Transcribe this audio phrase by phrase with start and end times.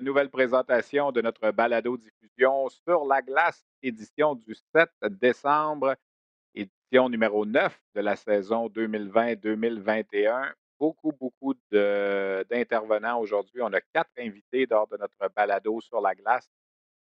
[0.00, 5.96] nouvelle présentation de notre balado-diffusion sur la glace, édition du 7 décembre,
[6.54, 10.52] édition numéro 9 de la saison 2020-2021.
[10.78, 13.62] Beaucoup, beaucoup d'intervenants aujourd'hui.
[13.62, 16.48] On a quatre invités lors de notre balado sur la glace.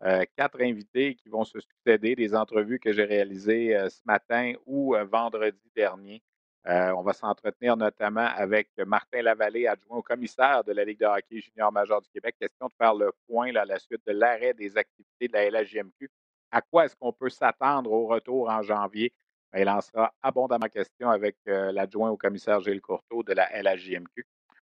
[0.03, 4.53] Euh, quatre invités qui vont se succéder, des entrevues que j'ai réalisées euh, ce matin
[4.65, 6.21] ou euh, vendredi dernier.
[6.67, 11.05] Euh, on va s'entretenir notamment avec Martin Lavallée, adjoint au commissaire de la Ligue de
[11.05, 12.35] hockey junior majeur du Québec.
[12.39, 16.09] Question de faire le point à la suite de l'arrêt des activités de la LHJMQ.
[16.51, 19.13] À quoi est-ce qu'on peut s'attendre au retour en janvier?
[19.53, 23.49] Ben, il en sera abondamment question avec euh, l'adjoint au commissaire Gilles Courteau de la
[23.61, 24.25] LHJMQ.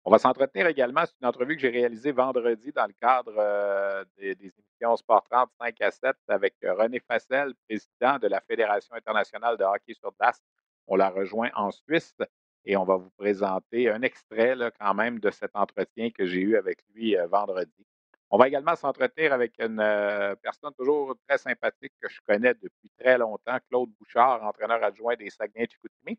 [0.04, 4.04] On va s'entretenir également, c'est une entrevue que j'ai réalisée vendredi dans le cadre euh,
[4.16, 9.56] des, émissions Sport 30 5 à 7 avec René Fassel, président de la Fédération internationale
[9.56, 10.40] de hockey sur glace
[10.88, 12.16] on la rejoint en Suisse
[12.64, 16.56] et on va vous présenter un extrait quand même de cet entretien que j'ai eu
[16.56, 17.86] avec lui euh, vendredi.
[18.30, 22.90] On va également s'entretenir avec une euh, personne toujours très sympathique que je connais depuis
[22.98, 26.18] très longtemps, Claude Bouchard, entraîneur adjoint des Saguenay-Chicoutimi.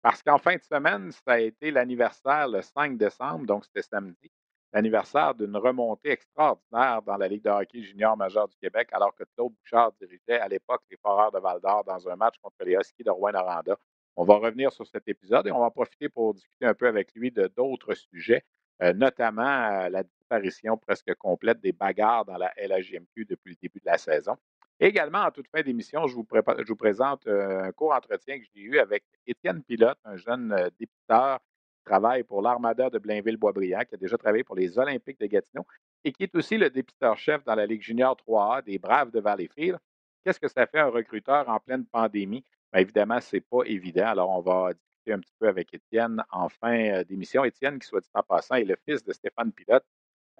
[0.00, 4.30] Parce qu'en fin de semaine, ça a été l'anniversaire le 5 décembre, donc c'était samedi,
[4.72, 9.24] l'anniversaire d'une remontée extraordinaire dans la Ligue de hockey junior majeur du Québec, alors que
[9.36, 13.04] Claude Bouchard dirigeait à l'époque les Foreurs de Val-d'Or dans un match contre les Huskies
[13.04, 13.76] de Rouen-Noranda.
[14.16, 17.14] On va revenir sur cet épisode et on va profiter pour discuter un peu avec
[17.14, 18.44] lui de d'autres sujets,
[18.82, 23.80] euh, notamment euh, la disparition presque complète des bagarres dans la LHJMQ depuis le début
[23.80, 24.36] de la saison.
[24.80, 28.60] également, en toute fin d'émission, je, je, vous présente euh, un court entretien que j'ai
[28.60, 33.98] eu avec Étienne Pilote, un jeune députeur qui travaille pour l'Armada de Blainville-Boisbriand, qui a
[33.98, 35.66] déjà travaillé pour les Olympiques de Gatineau
[36.04, 39.78] et qui est aussi le députeur-chef dans la Ligue junior 3A des Braves de Valleyfield.
[40.24, 42.44] Qu'est-ce que ça fait un recruteur en pleine pandémie?
[42.72, 44.06] Bien, évidemment, ce n'est pas évident.
[44.06, 47.44] Alors, on va discuter un petit peu avec Étienne en fin euh, d'émission.
[47.44, 49.84] Étienne, qui soit dit en passant, est le fils de Stéphane Pilote,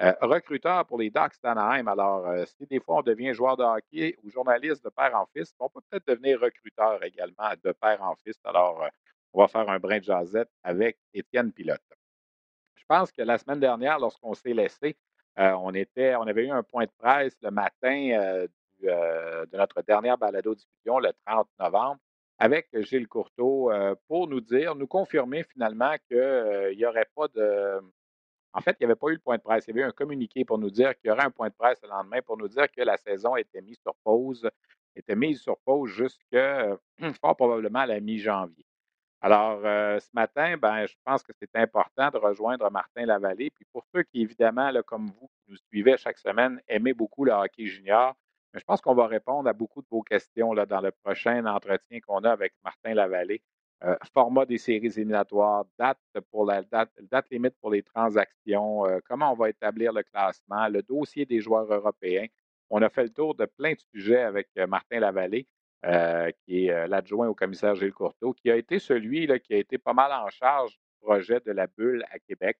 [0.00, 1.86] euh, recruteur pour les Ducks d'Anaheim.
[1.88, 5.26] Alors, euh, si des fois on devient joueur de hockey ou journaliste de père en
[5.36, 8.36] fils, on peut peut-être devenir recruteur également de père en fils.
[8.44, 8.82] Alors,
[9.34, 11.82] on va faire un brin de jazette avec Étienne Pilote.
[12.76, 14.96] Je pense que la semaine dernière, lorsqu'on s'est laissé,
[15.36, 18.46] on, était, on avait eu un point de presse le matin
[18.80, 22.00] de notre dernière balado-diffusion, le 30 novembre
[22.38, 27.28] avec Gilles Courteau euh, pour nous dire, nous confirmer finalement qu'il euh, n'y aurait pas
[27.28, 27.80] de.
[28.54, 29.66] En fait, il n'y avait pas eu le point de presse.
[29.66, 31.54] Il y avait eu un communiqué pour nous dire qu'il y aurait un point de
[31.54, 34.48] presse le lendemain pour nous dire que la saison était mise sur pause,
[34.94, 36.76] était mise sur pause jusqu'à
[37.20, 38.66] fort probablement à la mi-janvier.
[39.24, 43.50] Alors, euh, ce matin, ben, je pense que c'est important de rejoindre Martin Lavallée.
[43.50, 47.24] Puis pour ceux qui, évidemment, là, comme vous, qui nous suivez chaque semaine, aimaient beaucoup
[47.24, 48.16] le hockey junior,
[48.54, 52.00] je pense qu'on va répondre à beaucoup de vos questions là, dans le prochain entretien
[52.00, 53.42] qu'on a avec Martin Lavallée.
[53.84, 55.98] Euh, format des séries éliminatoires, date
[57.32, 61.72] limite pour les transactions, euh, comment on va établir le classement, le dossier des joueurs
[61.72, 62.26] européens.
[62.70, 65.48] On a fait le tour de plein de sujets avec euh, Martin Lavallée,
[66.46, 69.92] qui est l'adjoint au commissaire Gilles Courteau, qui a été celui qui a été pas
[69.92, 72.56] mal en charge du projet de la bulle à Québec.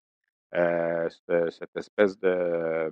[0.53, 2.91] cette, espèce de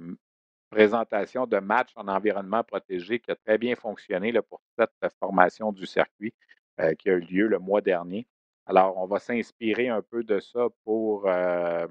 [0.70, 5.84] présentation de match en environnement protégé qui a très bien fonctionné pour cette formation du
[5.84, 6.32] circuit
[6.80, 8.26] euh, qui a eu lieu le mois dernier.
[8.66, 11.86] Alors, on va s'inspirer un peu de ça pour euh,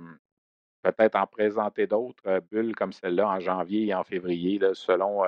[0.82, 5.24] peut-être en présenter d'autres euh, bulles comme celle-là en janvier et en février, selon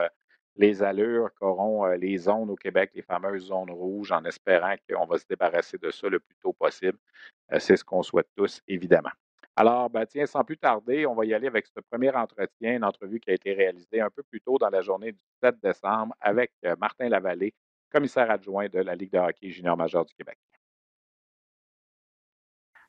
[0.56, 5.18] les allures qu'auront les zones au Québec, les fameuses zones rouges, en espérant qu'on va
[5.18, 6.98] se débarrasser de ça le plus tôt possible.
[7.58, 9.12] C'est ce qu'on souhaite tous, évidemment.
[9.62, 12.84] Alors, ben, tiens, sans plus tarder, on va y aller avec ce premier entretien, une
[12.84, 16.16] entrevue qui a été réalisée un peu plus tôt dans la journée du 7 décembre
[16.20, 17.54] avec euh, Martin Lavallée,
[17.92, 20.40] commissaire adjoint de la Ligue de hockey junior majeur du Québec.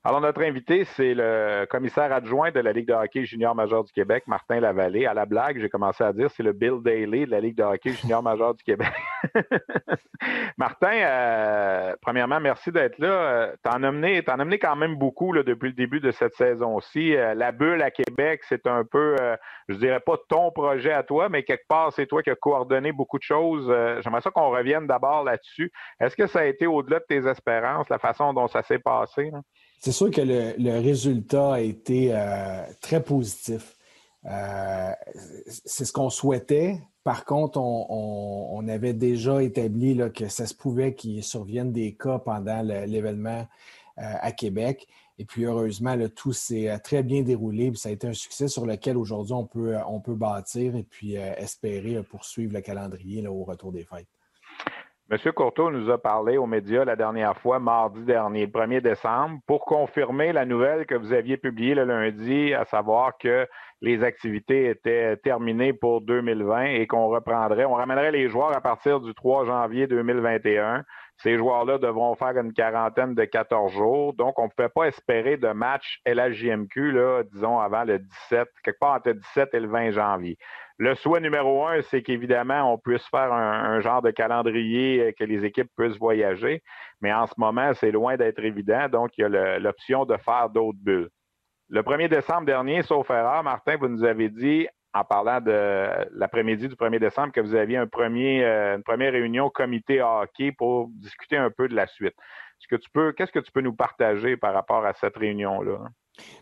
[0.05, 3.93] Alors, notre invité, c'est le commissaire adjoint de la Ligue de hockey junior majeur du
[3.93, 5.05] Québec, Martin Lavallée.
[5.05, 7.63] À la blague, j'ai commencé à dire c'est le Bill Daly de la Ligue de
[7.63, 8.91] hockey junior majeur du Québec.
[10.57, 13.07] Martin, euh, premièrement, merci d'être là.
[13.07, 16.11] Euh, tu en as amené, en amené quand même beaucoup là, depuis le début de
[16.11, 17.15] cette saison-ci.
[17.15, 19.15] Euh, la bulle à Québec, c'est un peu,
[19.69, 22.91] je dirais pas ton projet à toi, mais quelque part, c'est toi qui as coordonné
[22.91, 23.73] beaucoup de choses.
[24.01, 25.71] J'aimerais ça qu'on revienne d'abord là-dessus.
[26.01, 29.31] Est-ce que ça a été au-delà de tes espérances, la façon dont ça s'est passé?
[29.83, 32.17] C'est sûr que le, résultat a été
[32.79, 33.75] très positif.
[34.23, 36.79] c'est ce qu'on souhaitait.
[37.03, 42.61] Par contre, on, avait déjà établi que ça se pouvait qu'il survienne des cas pendant
[42.61, 43.45] l'événement
[43.99, 44.87] euh, à Québec.
[45.19, 47.71] Et puis, heureusement, tout s'est euh, très bien déroulé.
[47.75, 52.01] Ça a été un succès sur lequel aujourd'hui on peut, bâtir et puis euh, espérer
[52.03, 54.07] poursuivre le calendrier au retour des fêtes.
[55.11, 55.17] M.
[55.33, 59.65] Courteau nous a parlé aux médias la dernière fois, mardi dernier, le 1er décembre, pour
[59.65, 63.45] confirmer la nouvelle que vous aviez publiée le lundi, à savoir que
[63.81, 69.01] les activités étaient terminées pour 2020 et qu'on reprendrait, on ramènerait les joueurs à partir
[69.01, 70.85] du 3 janvier 2021.
[71.17, 74.13] Ces joueurs-là devront faire une quarantaine de 14 jours.
[74.13, 78.79] Donc, on ne pouvait pas espérer de match LHJMQ, là, disons, avant le 17, quelque
[78.79, 80.37] part entre le 17 et le 20 janvier.
[80.79, 85.23] Le souhait numéro un, c'est qu'évidemment, on puisse faire un, genre de calendrier euh, que
[85.23, 86.63] les équipes puissent voyager.
[87.01, 88.89] Mais en ce moment, c'est loin d'être évident.
[88.89, 91.09] Donc, il y a l'option de faire d'autres bulles.
[91.69, 96.67] Le 1er décembre dernier, sauf erreur, Martin, vous nous avez dit, en parlant de l'après-midi
[96.67, 101.51] du 1er décembre, que vous aviez euh, une première réunion comité hockey pour discuter un
[101.51, 102.15] peu de la suite.
[102.67, 105.89] Qu'est-ce que tu peux nous partager par rapport à cette réunion-là?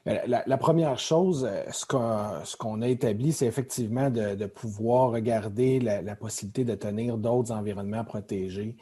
[0.06, 1.86] Ben, la, première chose, euh, ce
[2.58, 8.76] qu'on a établi, c'est effectivement de, pouvoir regarder la, possibilité de tenir d'autres environnements protégés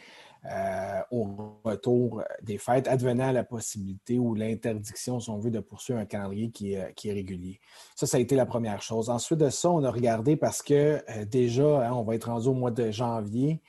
[0.46, 6.00] euh, au retour des fêtes, advenant la possibilité ou l'interdiction, si on veut, de poursuivre
[6.00, 7.60] un calendrier qui est, régulier.
[7.96, 9.10] Ça, ça a été la première chose.
[9.10, 10.74] Ensuite de ça, on a regardé parce que
[11.10, 13.62] euh, déjà, hein, on va être rendu au mois de janvier.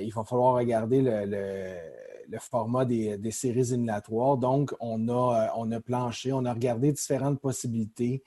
[0.00, 1.76] il va falloir regarder le
[2.38, 4.36] format des, séries éliminatoires.
[4.36, 8.22] Donc, on a, euh, on a planché, on a regardé différentes possibilités.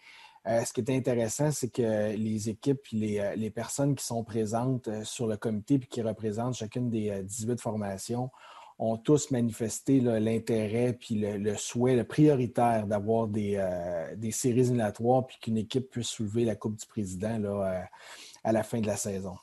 [0.48, 4.24] Euh, ce qui est intéressant, c'est que les équipes et euh, les, personnes qui sont
[4.24, 8.32] présentes sur le comité et qui représentent chacune des 18 formations
[8.80, 13.64] ont tous manifesté l'intérêt puis le, souhait le prioritaire d'avoir des,
[14.18, 17.88] des, séries éliminatoires puis qu'une équipe puisse soulever la Coupe du Président là,
[18.44, 19.36] à la fin de la saison.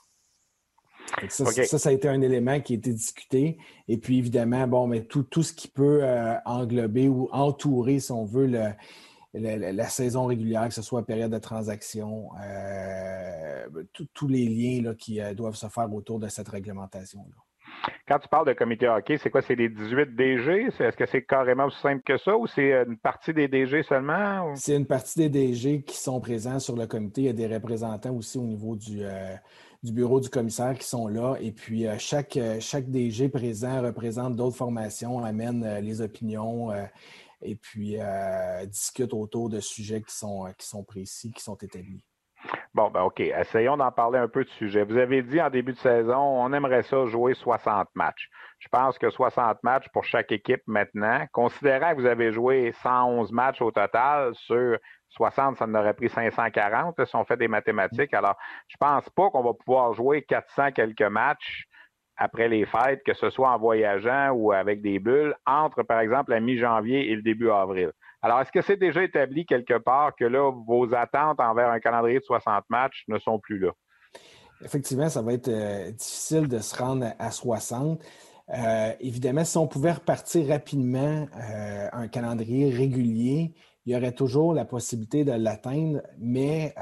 [1.28, 3.58] Ça, ça, a été un élément qui a été discuté.
[3.88, 8.12] Et puis, évidemment, bon, mais tout, tout ce qui peut euh, englober ou entourer, si
[8.12, 8.46] on veut,
[9.34, 13.66] la saison régulière, que ce soit période de transaction, euh,
[14.14, 17.36] tous les liens là, qui euh, doivent se faire autour de cette réglementation-là.
[18.08, 19.42] Quand tu parles de comité hockey, c'est quoi?
[19.42, 20.68] C'est les 18 DG?
[20.80, 24.54] Est-ce que c'est carrément aussi simple que ça ou c'est une partie des DG seulement?
[24.56, 27.20] C'est une partie des DG qui sont présents sur le comité.
[27.20, 29.02] Il y a des représentants aussi au niveau du,
[29.82, 31.36] du bureau du commissaire qui sont là.
[31.40, 36.70] Et puis, euh, chaque, euh, chaque DG présent représente d'autres formations, amène euh, les opinions
[37.40, 37.96] et puis
[38.66, 42.02] discute autour de sujets qui sont, qui sont précis, qui sont établis.
[42.78, 43.18] Bon, ben OK.
[43.18, 44.84] Essayons d'en parler un peu de sujet.
[44.84, 48.28] Vous avez dit en début de saison, on aimerait ça jouer 60 matchs.
[48.60, 51.26] Je pense que 60 matchs pour chaque équipe maintenant.
[51.32, 54.78] Considérant que vous avez joué 111 matchs au total sur
[55.08, 58.14] 60, ça en aurait pris 540 si on fait des mathématiques.
[58.14, 58.36] Alors,
[58.68, 61.64] je pense pas qu'on va pouvoir jouer 400 quelques matchs
[62.16, 66.30] après les fêtes, que ce soit en voyageant ou avec des bulles, entre, par exemple,
[66.30, 67.90] la mi-janvier et le début avril.
[68.20, 72.18] Alors, est-ce que c'est déjà établi quelque part que là, vos attentes envers un calendrier
[72.18, 73.70] de 60 matchs ne sont plus là?
[74.64, 78.02] Effectivement, ça va être euh, difficile de se rendre à 60.
[78.50, 83.54] Euh, évidemment, si on pouvait repartir rapidement euh, un calendrier régulier,
[83.86, 86.74] il y aurait toujours la possibilité de l'atteindre, mais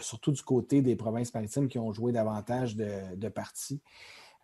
[0.00, 3.80] surtout du côté des provinces maritimes qui ont joué davantage de, parties.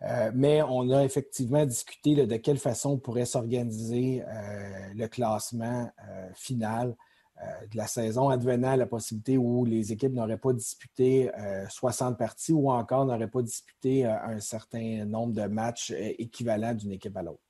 [0.03, 5.89] Euh, mais on a effectivement discuté de quelle façon on pourrait s'organiser euh, le classement
[6.33, 6.95] final
[7.71, 11.31] de la saison, advenant la possibilité où les équipes n'auraient pas disputé
[11.69, 17.17] 60 parties ou encore n'auraient pas disputé un certain nombre de matchs équivalents d'une équipe
[17.17, 17.41] à l'autre.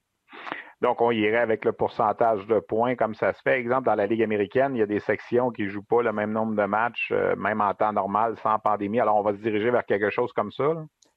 [0.82, 3.60] Donc, on irait avec le pourcentage de points comme ça se fait.
[3.60, 6.12] Exemple, dans la Ligue américaine, il y a des sections qui ne jouent pas le
[6.12, 9.00] même nombre de matchs, euh, même en temps normal, sans pandémie.
[9.00, 10.64] Alors, on va se diriger vers quelque chose comme ça.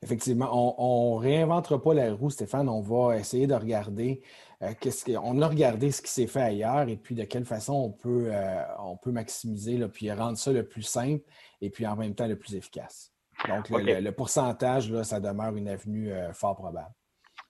[0.03, 2.69] Effectivement, on ne réinventera pas la roue, Stéphane.
[2.69, 4.23] On va essayer de regarder.
[4.63, 7.73] Euh, qu'est-ce on a regardé ce qui s'est fait ailleurs et puis de quelle façon
[7.73, 11.25] on peut, euh, on peut maximiser, là, puis rendre ça le plus simple
[11.61, 13.13] et puis en même temps le plus efficace.
[13.49, 16.93] Donc, le, pourcentage, là, ça demeure une avenue fort probable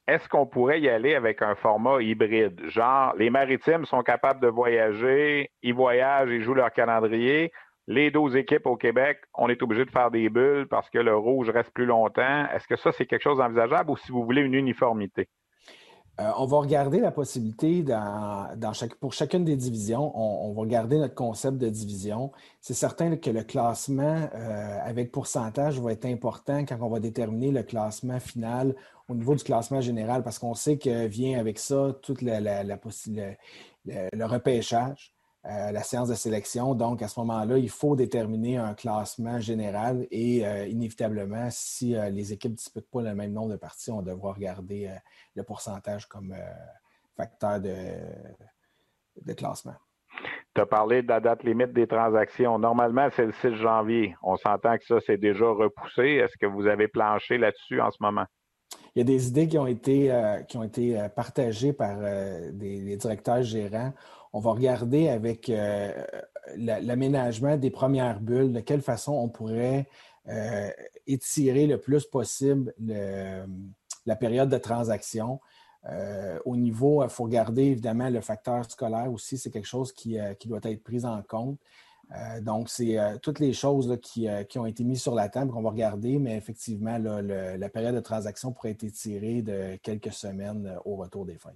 [0.06, 2.60] est-ce qu'on pourrait y aller avec un format hybride?
[2.68, 7.52] Genre, les maritimes sont capables de voyager, ils voyagent, ils jouent leur calendrier.
[7.86, 11.16] Les 12 équipes au Québec, on est obligé de faire des bulles parce que le
[11.16, 12.46] rouge reste plus longtemps.
[12.54, 15.28] Est-ce que ça, c'est quelque chose d'envisageable ou si vous voulez une uniformité?
[16.20, 18.48] Euh, on va regarder la possibilité dans,
[19.00, 20.12] pour chacune des divisions.
[20.16, 22.30] On, va regarder notre concept de division.
[22.60, 27.50] C'est certain que le classement euh, avec pourcentage va être important quand on va déterminer
[27.50, 28.76] le classement final
[29.08, 32.62] au niveau du classement général parce qu'on sait que vient avec ça toute la, la,
[32.62, 35.13] le repêchage.
[35.46, 36.74] Euh, la séance de sélection.
[36.74, 42.08] Donc, à ce moment-là, il faut déterminer un classement général et euh, inévitablement, si euh,
[42.08, 44.88] les équipes ne disputent pas le même nombre de parties, on devra regarder
[45.34, 46.34] le pourcentage comme
[47.14, 47.76] facteur de,
[49.20, 49.74] de classement.
[50.54, 52.58] Tu as parlé de la date limite des transactions.
[52.58, 54.16] Normalement, c'est le 6 janvier.
[54.22, 56.04] On s'entend que ça, c'est déjà repoussé.
[56.04, 58.24] Est-ce que vous avez planché là-dessus en ce moment?
[58.94, 60.10] Il y a des idées qui ont été,
[60.48, 63.92] qui ont été partagées par des, directeurs gérants
[64.34, 65.92] on va regarder avec euh,
[66.56, 69.88] l'aménagement des premières bulles, de quelle façon on pourrait
[70.28, 70.70] euh,
[71.06, 72.74] étirer le plus possible
[74.06, 75.40] la période de transaction.
[75.88, 80.18] Euh, au niveau, il faut regarder évidemment le facteur scolaire aussi, c'est quelque chose qui,
[80.46, 81.56] doit être pris en compte.
[82.40, 86.18] donc, c'est toutes les choses qui, ont été mises sur la table qu'on va regarder,
[86.18, 91.38] mais effectivement, la période de transaction pourrait être étirée de quelques semaines au retour des
[91.38, 91.54] fêtes.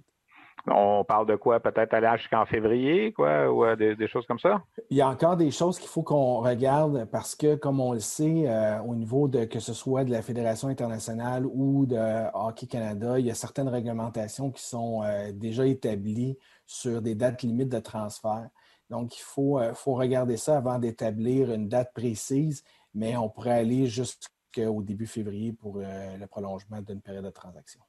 [0.67, 1.59] On parle de quoi?
[1.59, 4.63] Peut-être aller jusqu'en février, quoi, ou euh, des, choses comme ça?
[4.89, 7.99] Il y a encore des choses qu'il faut qu'on regarde parce que, comme on le
[7.99, 11.97] sait, euh, au niveau de que ce soit de la Fédération internationale ou de
[12.33, 17.41] Hockey Canada, il y a certaines réglementations qui sont euh, déjà établies sur des dates
[17.43, 18.49] limites de transfert.
[18.89, 22.63] Donc, il faut, faut regarder ça avant d'établir une date précise,
[22.93, 27.81] mais on pourrait aller jusqu'au début février pour le prolongement d'une période de transaction.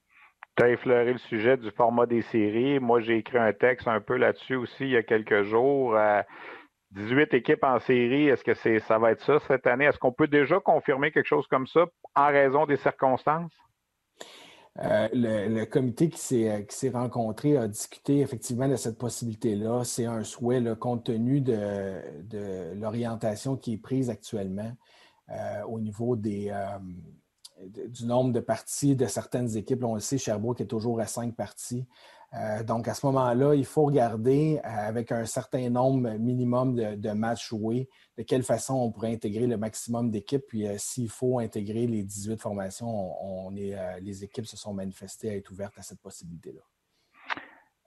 [0.60, 2.78] Tu as effleuré le sujet du format des séries.
[2.80, 5.96] Moi, j'ai écrit un texte un peu là-dessus aussi il y a quelques jours.
[6.90, 9.86] 18 équipes en série, est-ce que c'est ça va être ça cette année?
[9.86, 13.54] Est-ce qu'on peut déjà confirmer quelque chose comme ça en raison des circonstances?
[14.80, 19.84] Euh, le, comité qui s'est rencontré a discuté effectivement de cette possibilité-là.
[19.84, 24.72] C'est un souhait compte tenu de, l'orientation qui est prise actuellement
[25.30, 26.78] euh, au niveau des, euh,
[27.66, 29.84] du nombre de parties de certaines équipes.
[29.84, 31.86] on le sait, Sherbrooke est toujours à cinq parties.
[32.32, 37.10] Euh, donc, à ce moment-là, il faut regarder euh, avec un certain nombre minimum de,
[37.10, 40.44] matchs joués, de quelle façon on pourrait intégrer le maximum d'équipes.
[40.46, 45.36] Puis, euh, s'il faut intégrer les 18 formations, on, les équipes se sont manifestées à
[45.36, 46.62] être ouvertes à cette possibilité-là.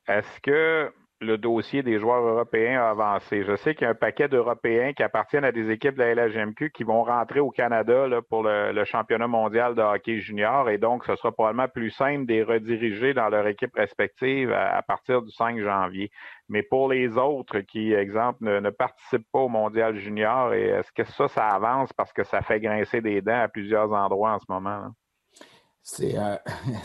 [0.08, 3.44] Est-ce que le dossier des joueurs européens a avancé.
[3.44, 6.28] Je sais qu'il y a un paquet d'Européens qui appartiennent à des équipes de la
[6.28, 11.06] LHMQ qui vont rentrer au Canada pour le, championnat mondial de hockey junior et donc
[11.06, 15.32] ce sera probablement plus simple de les rediriger dans leur équipe respective à, partir du
[15.32, 16.12] 5 janvier.
[16.50, 21.28] Mais pour les autres qui, exemple, ne, participent pas au mondial junior, est-ce que ça,
[21.28, 24.92] ça avance parce que ça fait grincer des dents à plusieurs endroits en ce moment?
[25.84, 26.38] C'est euh,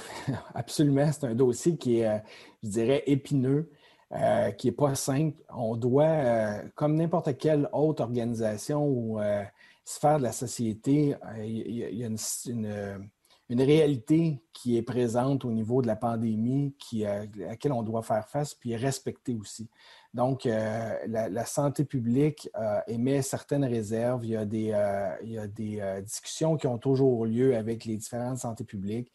[0.55, 2.19] absolument, c'est un dossier qui est, euh,
[2.65, 3.71] je dirais, épineux.
[4.15, 5.37] Euh, qui n'est pas simple.
[5.55, 9.45] On doit, euh, comme n'importe quelle autre organisation ou euh,
[9.85, 15.87] sphère de la société, il y, a une, réalité qui est présente au niveau de
[15.87, 16.75] la pandémie
[17.05, 19.69] à laquelle on doit faire face, puis respecter aussi.
[20.15, 22.51] Donc, la, santé publique
[22.87, 24.25] émet certaines réserves.
[24.25, 24.75] Il y a des,
[25.23, 29.13] il y a des discussions qui ont toujours lieu avec les différentes santé publiques.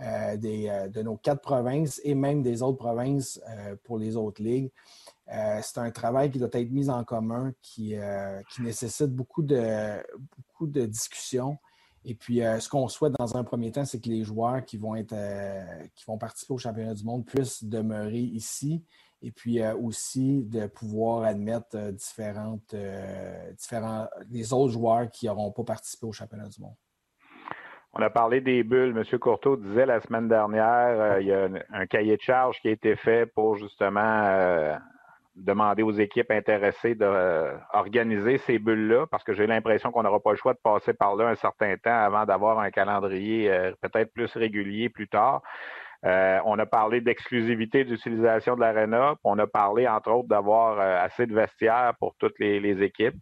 [0.00, 4.42] Euh, euh, de nos quatre provinces et même des autres provinces euh, pour les autres
[4.42, 4.72] ligues.
[5.28, 7.94] c'est un travail qui doit être mis en commun, qui,
[8.58, 10.02] nécessite beaucoup de,
[10.36, 11.58] beaucoup de discussions.
[12.04, 14.94] Et puis, ce qu'on souhaite dans un premier temps, c'est que les joueurs qui vont,
[14.94, 15.16] être,
[15.94, 18.84] qui vont participer au championnat du monde puissent demeurer ici
[19.22, 22.74] et puis aussi de pouvoir admettre différentes,
[23.56, 26.74] différents, les autres joueurs qui n'auront pas participé au championnat du monde.
[27.96, 28.92] On a parlé des bulles.
[28.96, 29.18] M.
[29.20, 32.72] Courteau disait la semaine dernière, euh, il y a un, cahier de charge qui a
[32.72, 34.74] été fait pour justement euh,
[35.36, 40.36] demander aux équipes intéressées d'organiser ces bulles-là, parce que j'ai l'impression qu'on n'aura pas le
[40.36, 44.34] choix de passer par là un certain temps avant d'avoir un calendrier euh, peut-être plus
[44.34, 45.42] régulier plus tard.
[46.02, 49.14] on a parlé d'exclusivité d'utilisation de l'aréna.
[49.22, 53.16] On a parlé, entre autres, d'avoir assez de vestiaires pour toutes les équipes.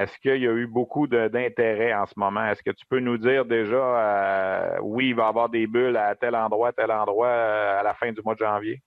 [0.00, 2.46] Est-ce qu'il y a eu beaucoup d'intérêt en ce moment?
[2.46, 5.98] Est-ce que tu peux nous dire déjà, euh, oui, il va y avoir des bulles
[5.98, 8.82] à tel endroit, tel endroit euh, à la fin du mois de janvier?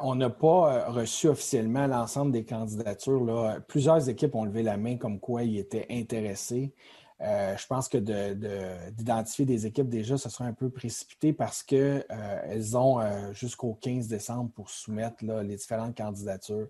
[0.00, 3.60] On n'a pas euh, reçu officiellement l'ensemble des candidatures.
[3.68, 6.72] Plusieurs équipes ont levé la main comme quoi ils étaient intéressés.
[7.20, 7.98] Je pense que
[8.90, 13.00] d'identifier des équipes déjà, ce serait un peu précipité parce qu'elles ont
[13.32, 16.68] jusqu'au 15 décembre pour soumettre les différentes candidatures.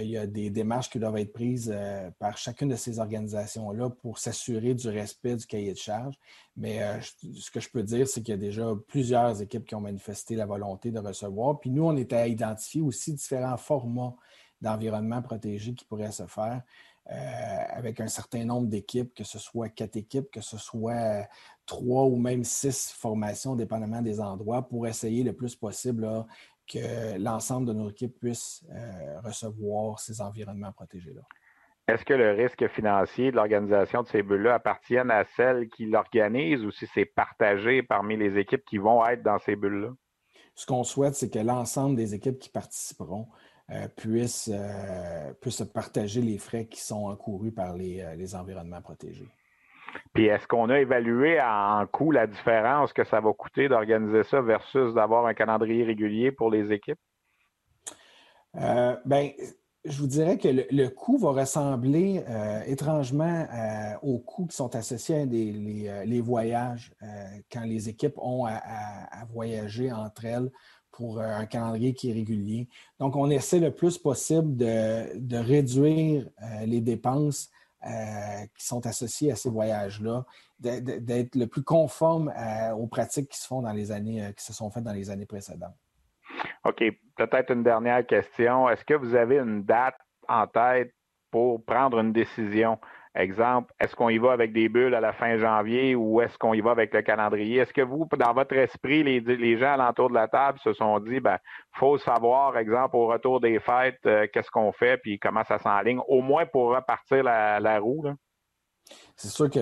[0.00, 1.72] Il y a des démarches qui doivent être prises
[2.18, 6.16] par chacune de ces organisations-là pour s'assurer du respect du cahier de charge.
[6.56, 9.80] Mais ce que je peux dire, c'est qu'il y a déjà plusieurs équipes qui ont
[9.80, 11.60] manifesté la volonté de recevoir.
[11.60, 14.14] Puis nous, on était à identifier aussi différents formats
[14.60, 16.62] d'environnement protégé qui pourraient se faire.
[17.10, 21.22] Euh, avec un certain nombre d'équipes, que ce soit quatre équipes, que ce soit euh,
[21.66, 26.08] trois ou même six formations, dépendamment des endroits, pour essayer le plus possible
[26.66, 31.22] que l'ensemble de nos équipes puissent euh, recevoir ces environnements protégés-là.
[31.88, 36.64] Est-ce que le risque financier de l'organisation de ces bulles-là appartiennent à celles qui l'organisent
[36.64, 39.90] ou si c'est partagé parmi les équipes qui vont être dans ces bulles-là?
[40.54, 43.26] Ce qu'on souhaite, c'est que l'ensemble des équipes qui participeront
[43.70, 49.28] euh, puissent, euh, puissent, partager les frais qui sont encourus par les, les environnements protégés.
[50.12, 54.40] Puis est-ce qu'on a évalué en coût la différence que ça va coûter d'organiser ça
[54.40, 56.98] versus d'avoir un calendrier régulier pour les équipes?
[58.54, 59.30] ben,
[59.84, 62.22] je vous dirais que le, coût va ressembler
[62.66, 63.46] étrangement
[64.02, 66.92] aux coûts qui sont associés à les, les, voyages
[67.50, 70.50] quand les équipes ont à, voyager entre elles
[70.92, 72.68] pour euh, un calendrier qui est régulier.
[73.00, 77.50] Donc, on essaie le plus possible de, réduire euh, les dépenses
[77.86, 80.24] euh, qui sont associées à ces voyages-là,
[80.58, 82.32] d'être le plus conforme
[82.76, 85.26] aux pratiques qui se font dans les années, qui se sont faites dans les années
[85.26, 85.74] précédentes.
[86.64, 86.84] OK.
[87.16, 88.68] Peut-être une dernière question.
[88.68, 89.96] Est-ce que vous avez une date
[90.28, 90.94] en tête
[91.30, 92.78] pour prendre une décision?
[93.14, 96.54] Exemple, est-ce qu'on y va avec des bulles à la fin janvier ou est-ce qu'on
[96.54, 97.58] y va avec le calendrier?
[97.58, 100.98] Est-ce que vous, dans votre esprit, les, les gens alentour de la table se sont
[100.98, 101.36] dit, ben,
[101.74, 106.00] faut savoir, exemple, au retour des fêtes, euh, qu'est-ce qu'on fait puis comment ça s'enligne,
[106.08, 108.02] au moins pour repartir la, roue?
[109.14, 109.60] C'est sûr que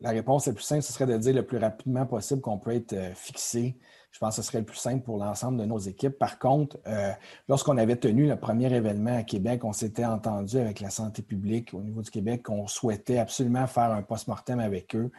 [0.00, 2.74] la réponse la plus simple, ce serait de dire le plus rapidement possible qu'on peut
[2.74, 3.76] être euh, fixé
[4.10, 6.18] je pense que ce serait le plus simple pour l'ensemble de nos équipes.
[6.18, 7.12] Par contre, euh,
[7.48, 11.74] lorsqu'on avait tenu le premier événement à Québec, on s'était entendu avec la santé publique
[11.74, 15.10] au niveau du Québec qu'on souhaitait absolument faire un post-mortem avec eux.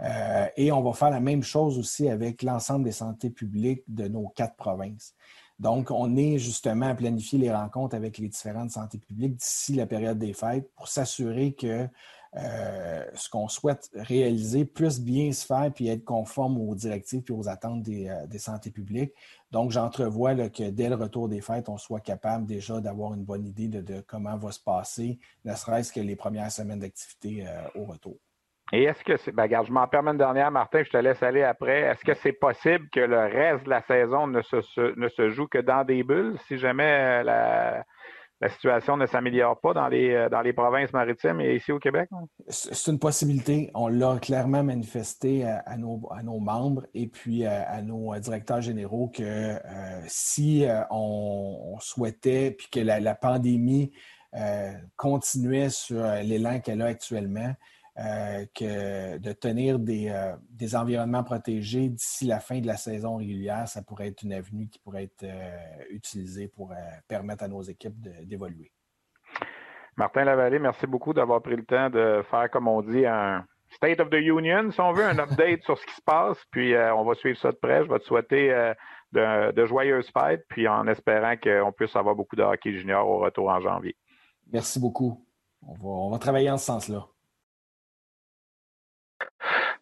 [0.00, 4.06] Euh, et on va faire la même chose aussi avec l'ensemble des santé publiques de
[4.06, 5.14] nos quatre provinces.
[5.58, 9.86] Donc, on est justement à planifier les rencontres avec les différentes santé publiques d'ici la
[9.86, 11.88] période des fêtes pour s'assurer que
[12.36, 17.32] euh, ce qu'on souhaite réaliser puisse bien se faire puis être conforme aux directives et
[17.32, 19.12] aux attentes des, euh, santé publiques.
[19.50, 23.46] Donc, j'entrevois que dès le retour des fêtes, on soit capable déjà d'avoir une bonne
[23.46, 27.84] idée de, comment va se passer, ne serait-ce que les premières semaines d'activité euh, au
[27.84, 28.16] retour.
[28.70, 29.32] Et est-ce que c'est.
[29.32, 31.80] Ben, je m'en permets une dernière, Martin, je te laisse aller après.
[31.80, 35.46] Est-ce que c'est possible que le reste de la saison ne se, ne se joue
[35.46, 37.82] que dans des bulles si jamais la,
[38.40, 41.78] la situation ne s'améliore pas dans les, euh, dans les provinces maritimes et ici au
[41.78, 42.08] Québec?
[42.48, 43.70] C'est une possibilité.
[43.74, 49.08] On l'a clairement manifesté à, nos, à, nos, membres et puis à, nos directeurs généraux
[49.08, 53.92] que euh, si euh, on, souhaitait, puis que la, pandémie
[54.96, 57.54] continuait sur l'élan qu'elle a actuellement,
[57.98, 63.66] euh, que de tenir euh, des, environnements protégés d'ici la fin de la saison régulière,
[63.66, 66.72] ça pourrait être une avenue qui pourrait être euh, utilisée pour
[67.08, 68.70] permettre à nos équipes d'évoluer.
[69.96, 73.98] Martin Lavallée, merci beaucoup d'avoir pris le temps de faire, comme on dit, un State
[73.98, 76.38] of the Union, si on veut, un update sur ce qui se passe.
[76.52, 77.84] Puis on va suivre ça de près.
[77.84, 78.72] Je vais te souhaiter
[79.10, 83.48] de, joyeuses fêtes, puis en espérant qu'on puisse avoir beaucoup de hockey junior au retour
[83.48, 83.96] en janvier.
[84.52, 85.26] Merci beaucoup.
[85.66, 87.08] on va travailler en ce sens-là.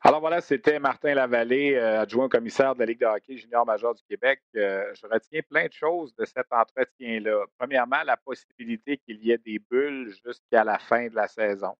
[0.07, 3.93] Alors voilà, c'était Martin Lavallée, euh, adjoint commissaire de la Ligue de hockey junior major
[3.93, 4.41] du Québec.
[4.55, 7.45] Euh, je retiens plein de choses de cet entretien-là.
[7.59, 11.75] Premièrement, la possibilité qu'il y ait des bulles jusqu'à la fin de la saison.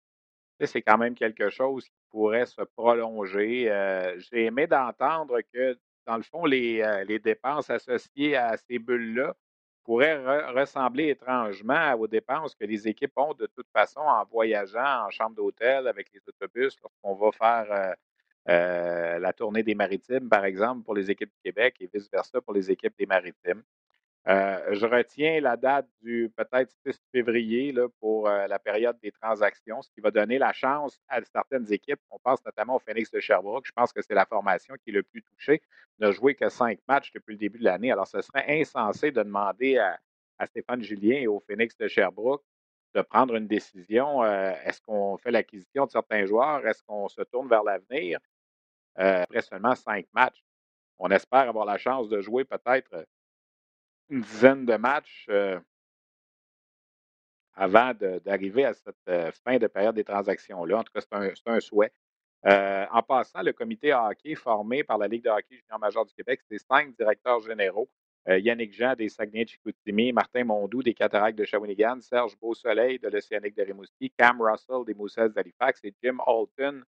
[0.61, 3.71] C'est quand même quelque chose qui pourrait se prolonger.
[3.71, 9.37] Euh, j'ai aimé d'entendre que, dans le fond, les, les dépenses associées à ces bulles-là
[9.85, 15.11] pourraient ressembler étrangement aux dépenses que les équipes ont de toute façon en voyageant en
[15.11, 17.95] chambre d'hôtel avec les autobus lorsqu'on va faire
[18.49, 22.55] euh, la tournée des maritimes, par exemple, pour les équipes du Québec et vice-versa pour
[22.55, 23.63] les équipes des maritimes.
[24.29, 29.83] Euh, je retiens la date du peut-être 6 février pour euh, la période des transactions,
[29.83, 32.01] ce qui va donner la chance à certaines équipes.
[32.11, 33.67] On pense notamment au Phoenix de Sherbrooke.
[33.67, 35.61] Je pense que c'est la formation qui est le plus touchée.
[36.01, 37.93] Ne jouer que cinq matchs depuis le début de l'année.
[37.93, 39.99] Alors, ce serait insensé de demander à,
[40.47, 42.45] Stéphane Julien et au Phoenix de Sherbrooke
[42.95, 44.23] de prendre une décision.
[44.25, 46.67] Est-ce qu'on fait l'acquisition de certains joueurs?
[46.67, 48.19] Est-ce qu'on se tourne vers l'avenir?
[48.99, 50.43] Euh, après seulement cinq matchs.
[50.99, 53.05] On espère avoir la chance de jouer peut-être euh,
[54.09, 55.61] une dizaine de matchs euh,
[57.55, 60.79] avant d'arriver à cette fin de période des transactions-là.
[60.79, 61.93] En tout cas, c'est un, souhait.
[62.45, 66.41] en passant, le comité hockey formé par la Ligue de hockey junior major du Québec,
[66.51, 67.89] c'est cinq directeurs généraux.
[68.29, 73.63] Yannick Jean des Saguenay-Chicoutimi, Martin Mondou des Cataractes de Shawinigan, Serge Beausoleil de l'Océanique de
[73.63, 76.83] Rimouski, Cam Russell des Moussets d'Halifax et Jim Alton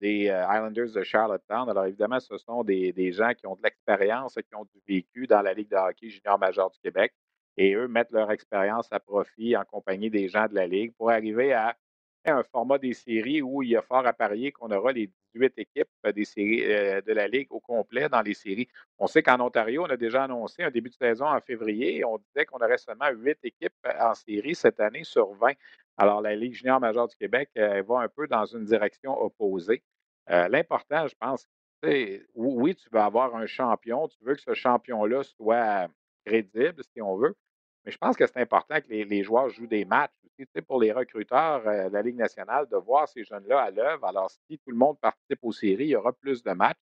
[0.00, 1.68] des euh, Islanders de Charlottetown.
[1.68, 5.26] Alors, évidemment, ce sont des, gens qui ont de l'expérience et qui ont du vécu
[5.26, 7.12] dans la Ligue de hockey junior major du Québec.
[7.56, 11.10] Et eux mettent leur expérience à profit en compagnie des gens de la Ligue pour
[11.10, 11.76] arriver à
[12.24, 15.52] un format des séries où il y a fort à parier qu'on aura les 18
[15.58, 18.68] équipes euh, des séries de la Ligue au complet dans les séries.
[18.98, 22.02] On sait qu'en Ontario, on a déjà annoncé un début de saison en février.
[22.04, 25.52] On disait qu'on aurait seulement 8 équipes en série cette année sur 20.
[26.00, 29.82] Alors, la Ligue junior majeure du Québec euh, va un peu dans une direction opposée.
[30.30, 31.46] Euh, l'important, je pense,
[31.82, 35.88] c'est oui, tu veux avoir un champion, tu veux que ce champion-là soit
[36.24, 37.36] crédible, si on veut,
[37.84, 40.62] mais je pense que c'est important que les, joueurs jouent des matchs aussi.
[40.62, 44.06] pour les recruteurs euh, de la Ligue nationale, de voir ces jeunes-là à l'œuvre.
[44.06, 46.80] Alors, si tout le monde participe aux séries, il y aura plus de matchs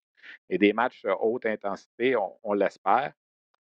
[0.49, 3.15] et des matchs haute intensité, on, l'espère.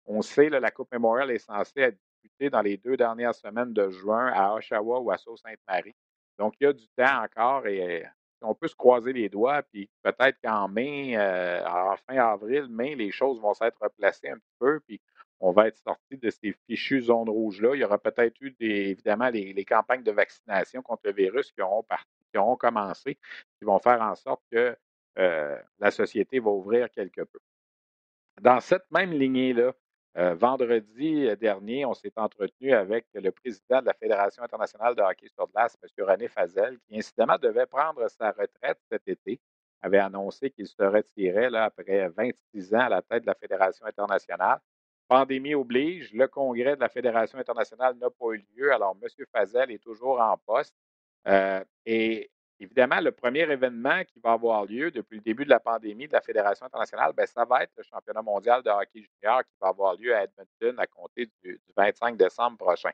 [0.05, 1.99] On sait, que la Coupe Memorial est censée être
[2.41, 5.95] dans les deux dernières semaines de juin à Oshawa ou à Sault-Sainte-Marie.
[6.39, 8.05] Donc, il y a du temps encore et
[8.45, 12.95] on peut se croiser les doigts, puis peut-être qu'en mai, euh, en fin avril, mai,
[12.95, 15.01] les choses vont s'être replacées un petit peu, puis
[15.41, 17.75] on va être sorti de ces fichues zones rouges-là.
[17.75, 21.85] Il y aura peut-être eu, évidemment, les, campagnes de vaccination contre le virus qui auront,
[22.31, 23.17] qui auront commencé,
[23.59, 24.77] qui vont faire en sorte que
[25.19, 27.39] euh, la société va ouvrir quelque peu.
[28.41, 29.73] Dans cette même lignée-là,
[30.17, 35.03] euh, vendredi euh, dernier, on s'est entretenu avec le président de la Fédération internationale de
[35.03, 36.05] hockey sur glace, M.
[36.07, 39.41] René Fazel, qui incidemment devait prendre sa retraite cet été,
[39.83, 44.61] avait annoncé qu'il se retirait après 26 ans à la tête de la Fédération internationale.
[45.09, 49.09] Pandémie oblige, le congrès de la Fédération internationale n'a pas eu lieu, alors M.
[49.33, 50.75] Fazel est toujours en poste.
[51.27, 51.63] Euh,
[52.61, 56.13] Évidemment, le premier événement qui va avoir lieu depuis le début de la pandémie de
[56.13, 59.69] la Fédération internationale, bien, ça va être le championnat mondial de hockey junior qui va
[59.69, 62.93] avoir lieu à Edmonton à compter du, 25 décembre prochain.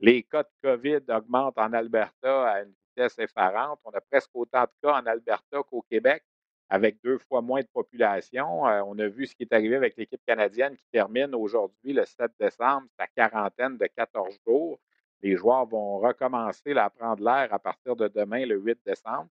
[0.00, 3.78] Les cas de COVID augmentent en Alberta à une vitesse effarante.
[3.84, 6.24] On a presque autant de cas en Alberta qu'au Québec,
[6.68, 8.66] avec deux fois moins de population.
[8.66, 12.04] Euh, on a vu ce qui est arrivé avec l'équipe canadienne qui termine aujourd'hui, le
[12.04, 14.80] 7 décembre, sa quarantaine de 14 jours
[15.22, 19.28] les joueurs vont recommencer à prendre l'air à partir de demain, le 8 décembre.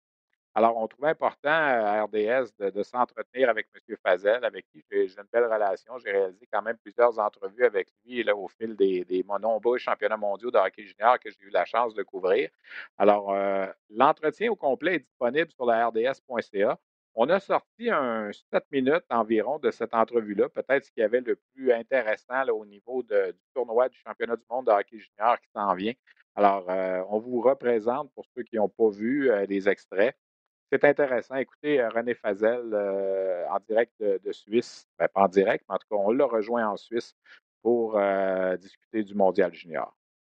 [0.57, 3.97] Alors, on trouve important à RDS de, s'entretenir avec M.
[4.01, 5.97] Fazel, avec qui j'ai une belle relation.
[5.97, 10.51] J'ai réalisé quand même plusieurs entrevues avec lui au fil des, des nombreux championnats mondiaux
[10.51, 12.49] de hockey junior que j'ai eu la chance de couvrir.
[12.97, 16.79] Alors, euh, l'entretien au complet est disponible sur la RDS.ca.
[17.17, 21.37] On a sorti un 7 minutes environ de cette entrevue-là, peut-être ce qui avait le
[21.53, 23.15] plus intéressant au niveau du
[23.53, 25.93] tournoi du championnat du monde de hockey junior qui s'en vient.
[26.35, 30.13] Alors, euh, on vous représente pour ceux qui n'ont pas vu euh, les extraits.
[30.69, 31.35] C'est intéressant.
[31.35, 32.75] Écoutez, euh, René Fazel
[33.49, 36.67] en direct de, Suisse, ben, pas en direct, mais en tout cas, on l'a rejoint
[36.67, 37.15] en Suisse
[37.61, 37.97] pour
[38.59, 39.95] discuter du mondial junior.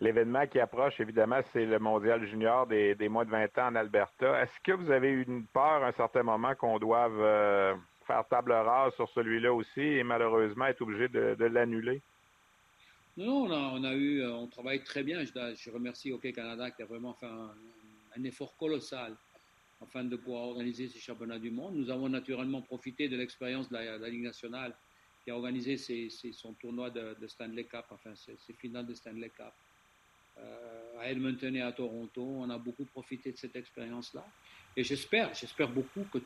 [0.00, 3.74] L'événement qui approche, évidemment, c'est le mondial junior des, des, moins de 20 ans en
[3.74, 4.40] Alberta.
[4.42, 7.74] Est-ce que vous avez eu une peur à un certain moment qu'on doive euh,
[8.06, 12.00] faire table rase sur celui-là aussi et malheureusement être obligé de, l'annuler?
[13.16, 15.24] Non, on a, eu, euh, on travaille très bien.
[15.24, 19.16] Je, remercie Hockey Canada qui a vraiment fait un, effort colossal
[19.80, 21.74] afin de pouvoir organiser ces championnats du monde.
[21.76, 24.74] Nous avons naturellement profité de l'expérience de, la Ligue nationale
[25.22, 25.76] qui a organisé
[26.32, 29.52] son tournoi de, Stanley Cup, enfin ses, finales de Stanley Cup
[30.98, 32.22] à Edmonton et à Toronto.
[32.22, 34.26] On a beaucoup profité de cette expérience-là.
[34.76, 36.18] Et j'espère, j'espère beaucoup que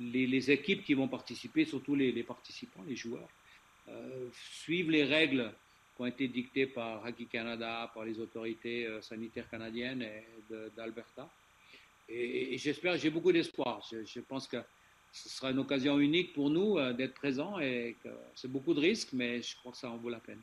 [0.00, 3.28] les, équipes qui vont participer, surtout les, participants, les joueurs,
[3.88, 4.28] euh,
[4.62, 5.52] suivent les règles
[5.96, 10.24] qui ont été dictées par Hockey Canada, par les autorités euh, sanitaires canadiennes et
[10.76, 11.28] d'Alberta.
[12.08, 13.82] Et, j'espère, j'ai beaucoup d'espoir.
[13.90, 14.58] Je, pense que
[15.12, 19.12] ce sera une occasion unique pour nous d'être présents et que c'est beaucoup de risques,
[19.12, 20.40] mais je crois que ça en vaut la peine.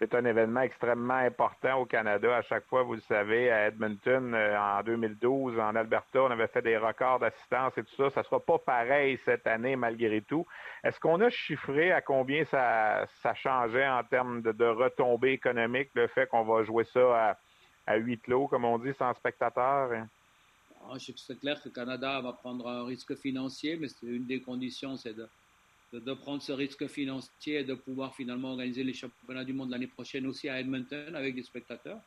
[0.00, 2.34] C'est un événement extrêmement important au Canada.
[2.34, 6.46] À chaque fois, vous le savez, à Edmonton, euh, en 2012, en Alberta, on avait
[6.46, 8.08] fait des records d'assistance et tout ça.
[8.08, 10.46] Ça sera pas pareil cette année, malgré tout.
[10.82, 16.26] Est-ce qu'on a chiffré à combien ça, changeait en termes de, retombées économiques, le fait
[16.26, 17.36] qu'on va jouer ça
[17.86, 19.90] à, huit lots, comme on dit, sans spectateurs?
[20.88, 24.40] Ah, c'est clair que le Canada va prendre un risque financier, mais c'est une des
[24.40, 25.28] conditions, c'est de
[25.92, 29.86] de, prendre ce risque financier et de pouvoir finalement organiser les championnats du monde l'année
[29.86, 32.00] prochaine aussi à Edmonton avec des spectateurs.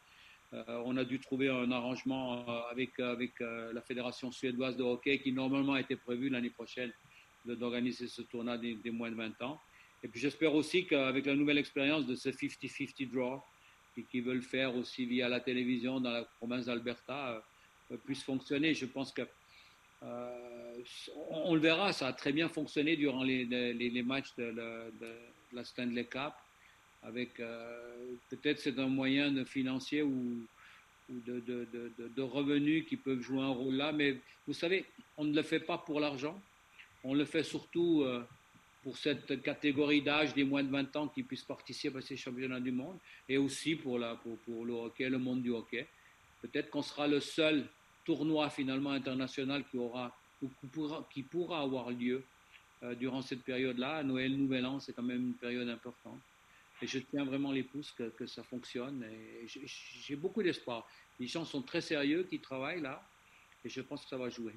[0.53, 4.83] Euh, on a dû trouver un arrangement euh, avec, avec euh, la Fédération suédoise de
[4.83, 6.91] hockey qui normalement était prévu l'année prochaine
[7.45, 9.59] d'organiser ce tournoi des, moins de 20 ans.
[10.01, 13.41] Et puis j'espère aussi qu'avec la nouvelle expérience de ce 50-50 draw,
[14.09, 17.43] qui veulent faire aussi via la télévision dans la province d'Alberta,
[18.05, 18.73] puisse fonctionner.
[18.73, 19.23] Je pense que
[20.05, 20.83] euh,
[21.29, 24.53] on, le verra, ça a très bien fonctionné durant les, matchs de,
[25.53, 26.33] la Stanley Cup.
[27.03, 30.47] Avec euh, peut-être c'est un moyen financier ou,
[31.09, 33.91] de, revenus qui peuvent jouer un rôle là.
[33.91, 34.85] Mais vous savez,
[35.17, 36.39] on ne le fait pas pour l'argent.
[37.03, 38.23] On le fait surtout euh,
[38.83, 42.61] pour cette catégorie d'âge des moins de 20 ans qui puissent participer à ces championnats
[42.61, 43.99] du monde et aussi pour,
[44.45, 45.85] pour le hockey, le monde du hockey.
[46.41, 47.67] Peut-être qu'on sera le seul
[48.05, 52.23] tournoi finalement international qui aura qui pourra, qui pourra avoir lieu
[52.83, 54.03] euh, durant cette période-là.
[54.03, 56.19] Noël, Nouvel An, c'est quand même une période importante.
[56.81, 59.05] Et je tiens vraiment les pouces que, que ça fonctionne.
[59.45, 60.85] J'ai beaucoup d'espoir.
[61.19, 63.01] Les gens sont très sérieux qui travaillent là.
[63.63, 64.53] Et je pense que ça va jouer.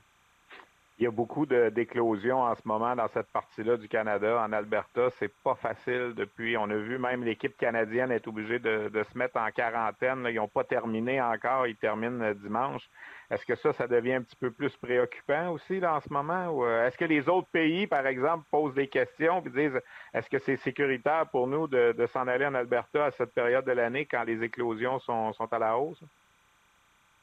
[0.98, 4.42] Il y a beaucoup d'éclosions en ce moment dans cette partie-là du Canada.
[4.42, 6.56] En Alberta, c'est pas facile depuis.
[6.56, 10.26] On a vu même l'équipe canadienne être obligée de, de, se mettre en quarantaine.
[10.30, 11.66] Ils n'ont pas terminé encore.
[11.66, 12.88] Ils terminent dimanche.
[13.30, 16.64] Est-ce que ça, ça devient un petit peu plus préoccupant aussi là, en ce moment?
[16.64, 19.80] Euh, est-ce que les autres pays, par exemple, posent des questions et disent
[20.14, 23.64] est-ce que c'est sécuritaire pour nous de, de s'en aller en Alberta à cette période
[23.64, 26.00] de l'année quand les éclosions sont, sont à la hausse?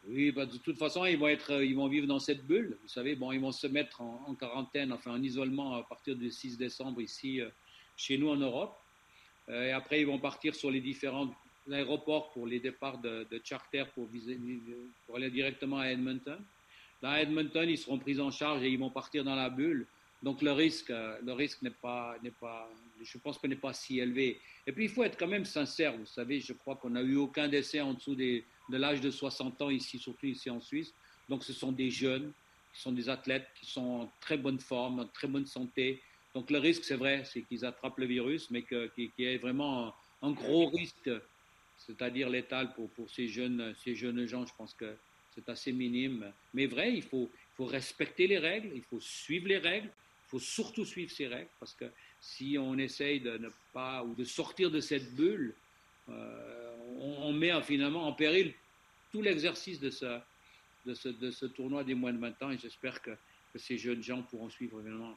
[0.06, 2.78] Oui, bah, de toute façon, ils vont être, euh, ils vont vivre dans cette bulle.
[2.82, 6.30] Vous savez, bon, ils vont se mettre en, quarantaine, enfin en isolement à partir du
[6.30, 7.48] 6 décembre ici, euh,
[7.96, 8.78] chez nous en Europe.
[9.50, 11.30] Et après, ils vont partir sur les différents
[11.72, 14.08] aéroports pour les départs de, charter pour,
[15.16, 16.40] aller directement à Edmonton.
[17.02, 19.86] Là, à Edmonton, ils seront pris en charge et ils vont partir dans la bulle.
[20.22, 22.70] Donc le risque, le risque n'est pas, n'est pas,
[23.04, 24.40] je pense que n'est pas si élevé.
[24.66, 25.98] Et puis il faut être quand même sincère.
[25.98, 29.12] Vous savez, je crois qu'on n'a eu aucun décès en dessous des, de l'âge de
[29.12, 30.94] 60 ans ici, surtout ici en Suisse.
[31.28, 32.32] Donc ce sont des jeunes,
[32.74, 36.02] qui sont des athlètes qui sont en très bonne forme, en très bonne santé.
[36.34, 39.94] Donc le risque, c'est vrai, c'est qu'ils attrapent le virus, mais qu'il y ait vraiment
[40.22, 41.10] un, gros risque,
[41.86, 43.74] c'est-à-dire létal pour, ces jeunes,
[44.26, 44.46] gens.
[44.46, 44.96] Je pense que
[45.36, 46.32] c'est assez minime.
[46.54, 49.90] Mais vrai, il faut, il respecter les règles, il faut suivre les règles
[50.34, 51.86] faut surtout suivre ces règles parce que
[52.20, 55.54] si on essaye de ne pas ou de sortir de cette bulle,
[56.10, 58.52] euh, on, met finalement en péril
[59.12, 63.12] tout l'exercice de ce, tournoi des moins de 20 ans et j'espère que,
[63.54, 65.16] que, ces jeunes gens pourront suivre, évidemment,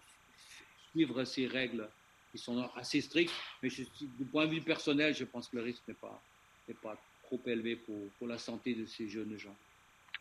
[0.91, 1.89] suivre ces règles
[2.31, 3.33] qui sont assez strictes.
[3.63, 6.23] Mais du point de vue personnel, je pense que le risque n'est pas,
[6.69, 9.55] n'est pas trop élevé pour, la santé de ces jeunes gens.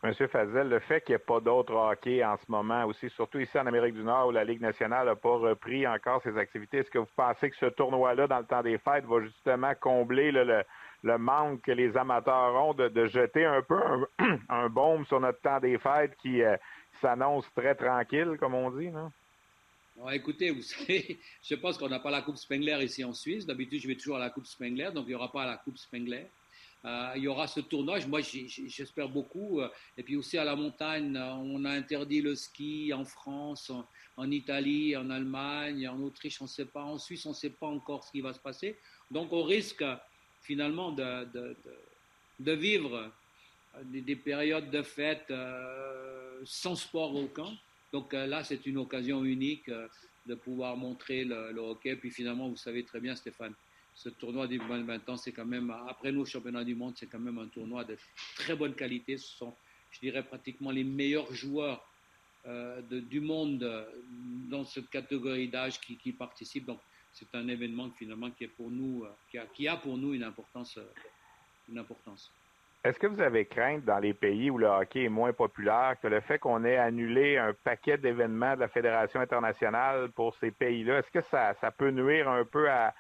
[0.04, 3.40] Monsieur Fazel, le fait qu'il n'y ait pas d'autres hockey en ce moment aussi, surtout
[3.40, 6.80] ici en Amérique du Nord où la Ligue nationale n'a pas repris encore ses activités,
[6.80, 10.32] est-ce que vous pensez que ce tournoi-là, dans le temps des fêtes, va justement combler
[10.32, 15.40] le, manque que les amateurs ont de, jeter un peu un, un, baume sur notre
[15.40, 16.58] temps des fêtes qui euh,
[17.02, 19.12] s'annonce très tranquille, comme on dit, non?
[20.12, 23.46] Écoutez, vous savez, je pense qu'on n'a pas la Coupe Spengler ici en Suisse.
[23.46, 25.78] D'habitude, je vais toujours à la Coupe Spengler, donc il n'y aura pas la Coupe
[25.78, 26.28] Spengler.
[26.86, 28.00] Euh, il y aura ce tournoi.
[28.08, 29.60] Moi, j'espère beaucoup.
[29.60, 33.72] Euh, et puis aussi à la montagne, euh, on a interdit le ski en France,
[34.18, 36.84] en, Italie, en Allemagne, en Autriche, on ne sait pas.
[36.84, 38.78] En Suisse, on ne sait pas encore ce qui va se passer.
[39.10, 39.84] Donc, on risque
[40.42, 41.28] finalement de,
[42.40, 43.12] de, vivre
[43.86, 45.34] des, périodes de fête
[46.44, 47.58] sans sport aucun.
[47.96, 49.72] Donc là, c'est une occasion unique
[50.26, 51.96] de pouvoir montrer le, hockey.
[51.96, 53.54] Puis finalement, vous savez très bien, Stéphane,
[53.94, 57.20] ce tournoi du 20 ans, c'est quand même, après nos championnats du monde, c'est quand
[57.20, 57.98] même un tournoi de
[58.36, 59.18] très bonne qualité.
[59.18, 59.56] Ce sont,
[59.92, 61.90] je dirais, pratiquement les meilleurs joueurs
[62.46, 63.86] euh, du monde euh,
[64.50, 66.66] dans cette catégorie d'âge qui, participent.
[66.66, 66.82] Donc,
[67.14, 70.78] c'est un événement finalement qui est pour euh, a, qui a pour nous une importance.
[71.70, 72.30] une importance.
[72.86, 76.08] Est-ce que vous avez crainte dans les pays où le hockey est moins populaire que
[76.08, 81.00] le fait qu'on ait annulé un paquet d'événements de la Fédération internationale pour ces pays-là,
[81.00, 82.93] est-ce que ça, peut nuire un peu à,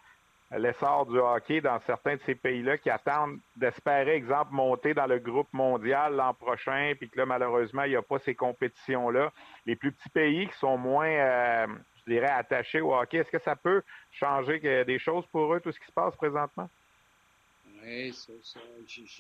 [0.57, 5.19] l'essor du hockey dans certains de ces pays-là qui attendent d'espérer, exemple, monter dans le
[5.19, 9.31] groupe mondial l'an prochain, puis que là, malheureusement, il n'y a pas ces compétitions-là?
[9.67, 11.67] Les plus petits pays qui sont moins, euh,
[12.07, 15.71] je dirais, attachés au hockey, est-ce que ça peut changer des choses pour eux, tout
[15.71, 16.71] ce qui se passe présentement?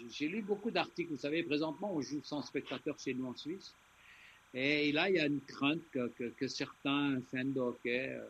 [0.09, 1.11] J'ai lu beaucoup d'articles.
[1.11, 3.73] Vous savez, présentement, on joue sans spectateurs chez nous en Suisse.
[4.53, 8.23] Et là, il y a une crainte que, certains fans de hockey euh,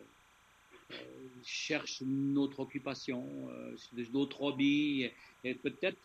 [0.90, 0.94] euh,
[1.44, 5.08] cherchent une autre occupation, euh, d'autres hobbies,
[5.44, 5.96] et, peut-être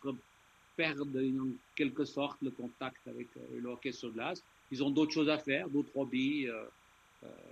[0.78, 4.44] perdent en quelque sorte le contact avec le hockey sur glace.
[4.72, 6.48] Ils ont d'autres choses à faire, d'autres hobbies.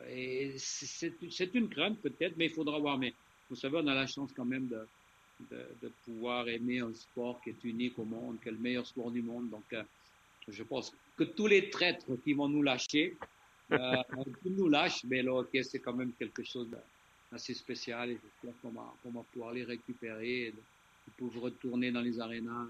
[0.07, 2.97] et c'est une crainte peut-être, mais il faudra voir.
[2.97, 3.13] Mais
[3.49, 4.79] vous savez, on a la chance quand même de,
[5.49, 9.12] de, pouvoir aimer un sport qui est unique au monde, qui est le meilleur sport
[9.12, 9.49] du monde.
[9.49, 9.63] Donc,
[10.47, 13.15] je pense que tous les traîtres qui vont nous lâcher,
[13.71, 13.95] euh,
[14.45, 16.67] nous lâchent, mais le hockey, c'est quand même quelque chose
[17.32, 20.54] d'assez spécial et j'espère qu'on va, pouvoir les récupérer et
[21.17, 22.67] pouvoir retourner dans les arénas.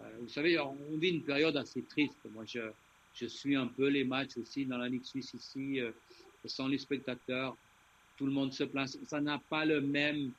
[0.00, 2.18] Euh, vous savez, on vit une période assez triste.
[2.32, 2.60] Moi, je,
[3.14, 5.92] je suis un peu les matchs aussi dans la Ligue suisse ici, euh,
[6.44, 7.56] sans les spectateurs.
[8.16, 8.98] Tout le monde se place.
[9.06, 10.32] Ça n'a pas le même.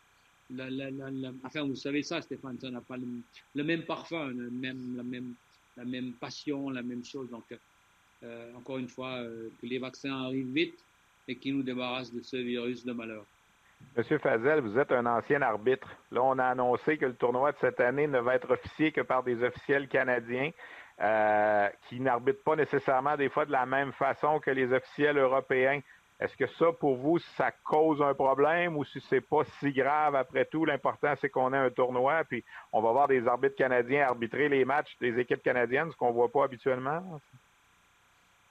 [0.52, 3.08] La, la, la, enfin, vous savez ça, Stéphane, ça n'a pas le,
[3.56, 5.34] le, même parfum, le même, la même
[5.78, 7.30] la même passion, la même chose.
[7.30, 7.44] Donc,
[8.24, 10.78] euh, encore une fois, euh, que les vaccins arrivent vite
[11.28, 13.26] et qu'ils nous débarrassent de ce virus de malheur.
[13.96, 15.88] Monsieur Fazel, vous êtes un ancien arbitre.
[16.12, 19.02] Là, on a annoncé que le tournoi de cette année ne va être officié que
[19.02, 20.52] par des officiels canadiens
[21.02, 25.82] euh, qui n'arbitrent pas nécessairement des fois de la même façon que les officiels européens.
[26.20, 30.16] Est-ce que ça, pour vous, ça cause un problème ou si c'est pas si grave?
[30.16, 30.64] Après tout?
[30.64, 34.64] L'important, c'est qu'on ait un tournoi, puis on va voir des arbitres canadiens arbitrer les
[34.64, 37.20] matchs des équipes canadiennes, ce qu'on voit pas habituellement.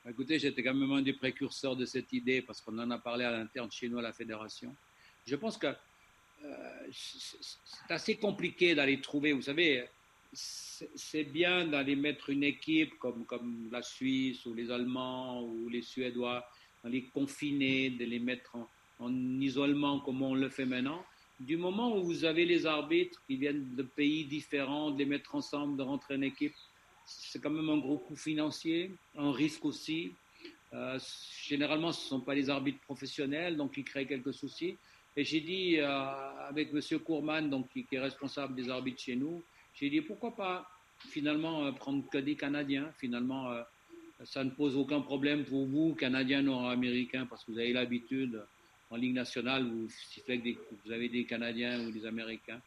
[0.06, 3.24] Écoutez, j'étais quand même un des précurseurs de cette idée parce qu'on en a parlé
[3.24, 4.74] à l'interne chez nous à la fédération.
[5.26, 9.32] Je pense que euh, c'est assez compliqué d'aller trouver.
[9.32, 9.86] Vous savez,
[10.34, 15.80] c'est bien d'aller mettre une équipe comme, comme la Suisse ou les Allemands ou les
[15.80, 16.46] Suédois
[16.88, 18.56] les confiner, de les mettre
[18.98, 21.04] en, isolement comme on le fait maintenant.
[21.40, 25.34] Du moment où vous avez les arbitres qui viennent de pays différents, de les mettre
[25.34, 26.54] ensemble, de rentrer en équipe,
[27.04, 30.12] c'est quand même un gros coût financier, un risque aussi.
[30.72, 30.98] Euh,
[31.42, 34.76] généralement, ce ne sont pas les arbitres professionnels, donc ils créent quelques soucis.
[35.16, 35.88] Et j'ai dit euh,
[36.48, 36.98] avec M.
[37.00, 39.42] Kourman, donc, qui, est responsable des arbitres chez nous,
[39.74, 40.68] j'ai dit pourquoi pas
[41.10, 43.52] finalement euh, prendre que des Canadiens, finalement
[44.22, 48.44] ça ne pose aucun problème pour vous, Canadiens nord-américains, parce que vous avez l'habitude
[48.90, 49.88] en Ligue nationale, vous
[50.84, 52.60] vous avez des Canadiens ou des Américains.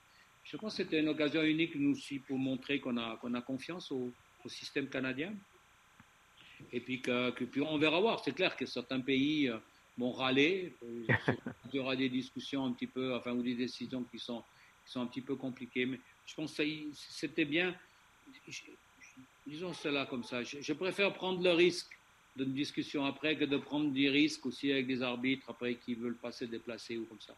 [0.44, 4.12] Je pense que c'était une occasion unique, nous aussi, pour montrer qu'on a, confiance au,
[4.46, 5.34] système canadien.
[6.72, 8.24] Et puis, puis on verra voir.
[8.24, 9.58] C'est clair que certains pays euh,
[9.98, 10.74] vont râler.
[10.82, 14.42] Il y aura des discussions un petit peu, enfin, ou des décisions qui sont
[14.96, 15.86] un petit peu compliquées.
[15.86, 17.76] Mais je pense que c'était bien
[19.48, 20.44] disons cela comme ça.
[20.44, 21.90] Je, préfère prendre le risque
[22.36, 26.18] d'une discussion après que de prendre des risques aussi avec des arbitres après qui veulent
[26.18, 27.36] pas se déplacer ou comme ça.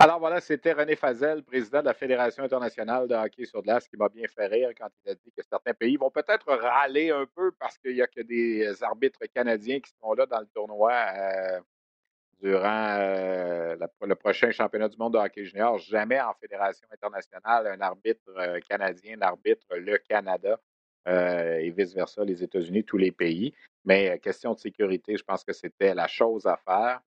[0.00, 3.96] Alors voilà, c'était René Fazel, président de la Fédération internationale de hockey sur glace, qui
[3.96, 7.26] m'a bien fait rire quand il a dit que certains pays vont peut-être râler un
[7.26, 10.92] peu parce qu'il n'y a que des arbitres canadiens qui sont là dans le tournoi.
[10.92, 11.60] Euh,
[12.40, 15.78] durant euh, le prochain championnat du monde de hockey junior.
[15.78, 20.60] Jamais en fédération internationale, un arbitre euh, canadien l'arbitre le Canada
[21.08, 23.54] euh, et vice-versa, les États-Unis, tous les pays.
[23.84, 27.00] Mais question de sécurité, je pense que c'était la chose à faire.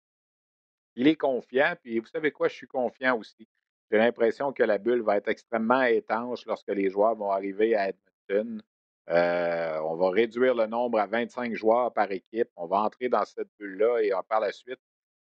[0.95, 3.47] Il est confiant, puis vous savez quoi, je suis confiant aussi.
[3.91, 7.89] J'ai l'impression que la bulle va être extrêmement étanche lorsque les joueurs vont arriver à
[7.89, 8.61] Edmonton.
[9.07, 12.49] on va réduire le nombre à 25 joueurs par équipe.
[12.55, 14.79] On va entrer dans cette bulle-là et par la suite,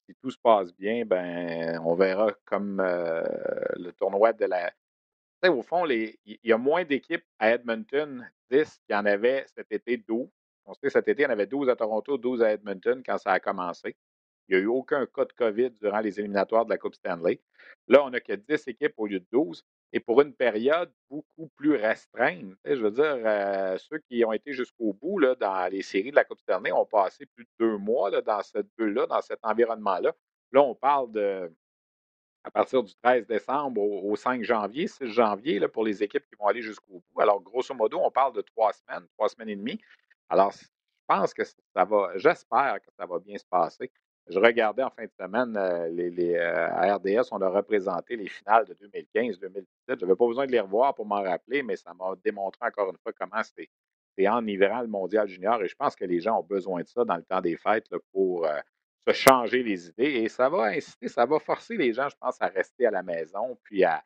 [0.06, 3.22] si tout se passe bien, ben, on verra comme euh,
[3.76, 4.70] le tournoi de la.
[4.70, 4.76] Tu
[5.44, 9.44] sais, au fond, il y a moins d'équipes à Edmonton, 10 qu'il y en avait
[9.54, 10.28] cet été 12.
[10.66, 13.18] On sait cet été, il y en avait 12 à Toronto, 12 à Edmonton quand
[13.18, 13.96] ça a commencé.
[14.48, 17.40] Il n'y a eu aucun cas de COVID durant les éliminatoires de la Coupe Stanley.
[17.88, 19.64] Là, on n'a que 10 équipes au lieu de 12
[19.94, 22.52] et pour une période beaucoup plus restreinte.
[22.64, 26.16] Je veux dire, euh, ceux qui ont été jusqu'au bout là, dans les séries de
[26.16, 29.38] la Coupe Stanley ont passé plus de deux mois là, dans cette bulle-là, dans cet
[29.44, 30.12] environnement-là.
[30.50, 31.50] Là, on parle de
[32.42, 36.34] à partir du 13 décembre au, 5 janvier, 6 janvier, là, pour les équipes qui
[36.38, 37.20] vont aller jusqu'au bout.
[37.20, 39.80] Alors, grosso modo, on parle de trois semaines, trois semaines et demie.
[40.28, 40.66] Alors, je
[41.06, 43.90] pense que ça va, j'espère que ça va bien se passer.
[44.28, 48.28] Je regardais en fin de semaine, euh, les, euh, à RDS, on a représenté les
[48.28, 49.66] finales de 2015-2017.
[49.88, 52.90] Je n'avais pas besoin de les revoir pour m'en rappeler, mais ça m'a démontré encore
[52.90, 53.68] une fois comment c'était
[54.26, 55.62] enivrant le mondial junior.
[55.62, 57.86] Et je pense que les gens ont besoin de ça dans le temps des fêtes
[58.12, 58.58] pour euh,
[59.06, 60.22] se changer les idées.
[60.22, 63.02] Et ça va inciter, ça va forcer les gens, je pense, à rester à la
[63.02, 64.02] maison, puis à,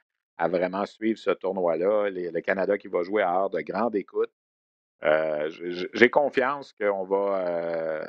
[0.49, 2.11] vraiment suivre ce tournoi-là.
[2.11, 4.33] Le Canada qui va jouer à heure de grande écoute.
[5.03, 8.05] J'ai confiance qu'on va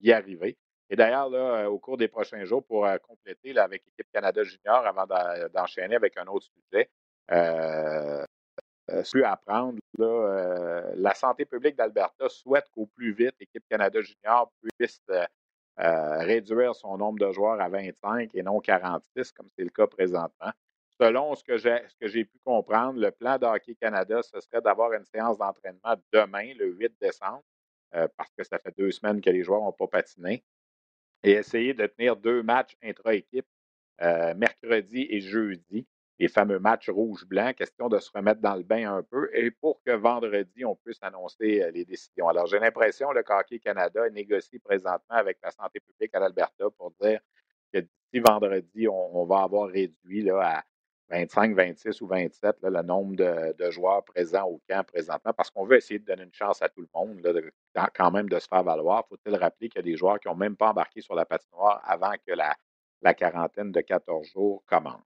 [0.00, 0.56] y arriver.
[0.90, 5.06] Et d'ailleurs, au cours des prochains jours, pour compléter avec l'équipe Canada Junior, avant
[5.54, 6.90] d'enchaîner avec un autre sujet,
[7.30, 8.24] euh,
[8.90, 15.00] euh, apprendre, la santé publique d'Alberta souhaite qu'au plus vite, l'équipe Canada Junior puisse
[15.76, 20.50] réduire son nombre de joueurs à 25 et non 46, comme c'est le cas présentement.
[21.00, 25.04] Selon ce que j'ai pu comprendre, le plan de Hockey Canada, ce serait d'avoir une
[25.04, 27.44] séance d'entraînement demain, le 8 décembre,
[27.92, 30.42] parce que ça fait deux semaines que les joueurs n'ont pas patiné
[31.22, 33.46] et essayer de tenir deux matchs intra-équipe
[34.02, 35.86] euh, mercredi et jeudi,
[36.18, 39.82] les fameux matchs rouge-blanc, question de se remettre dans le bain un peu et pour
[39.82, 42.28] que vendredi, on puisse annoncer euh, les décisions.
[42.28, 46.64] Alors, j'ai l'impression que le Hockey Canada négocie présentement avec la santé publique à l'Alberta
[46.76, 47.20] pour dire
[47.72, 50.64] que d'ici vendredi, on, va avoir réduit là, à
[51.10, 55.76] 25, 26 ou 27 le nombre de, joueurs présents au camp présentement parce qu'on veut
[55.76, 57.20] essayer de donner une chance à tout le monde
[57.94, 59.04] quand même de se faire valoir.
[59.08, 61.80] Faut-il rappeler qu'il y a des joueurs qui n'ont même pas embarqué sur la patinoire
[61.84, 65.02] avant que la, quarantaine de 14 jours commence.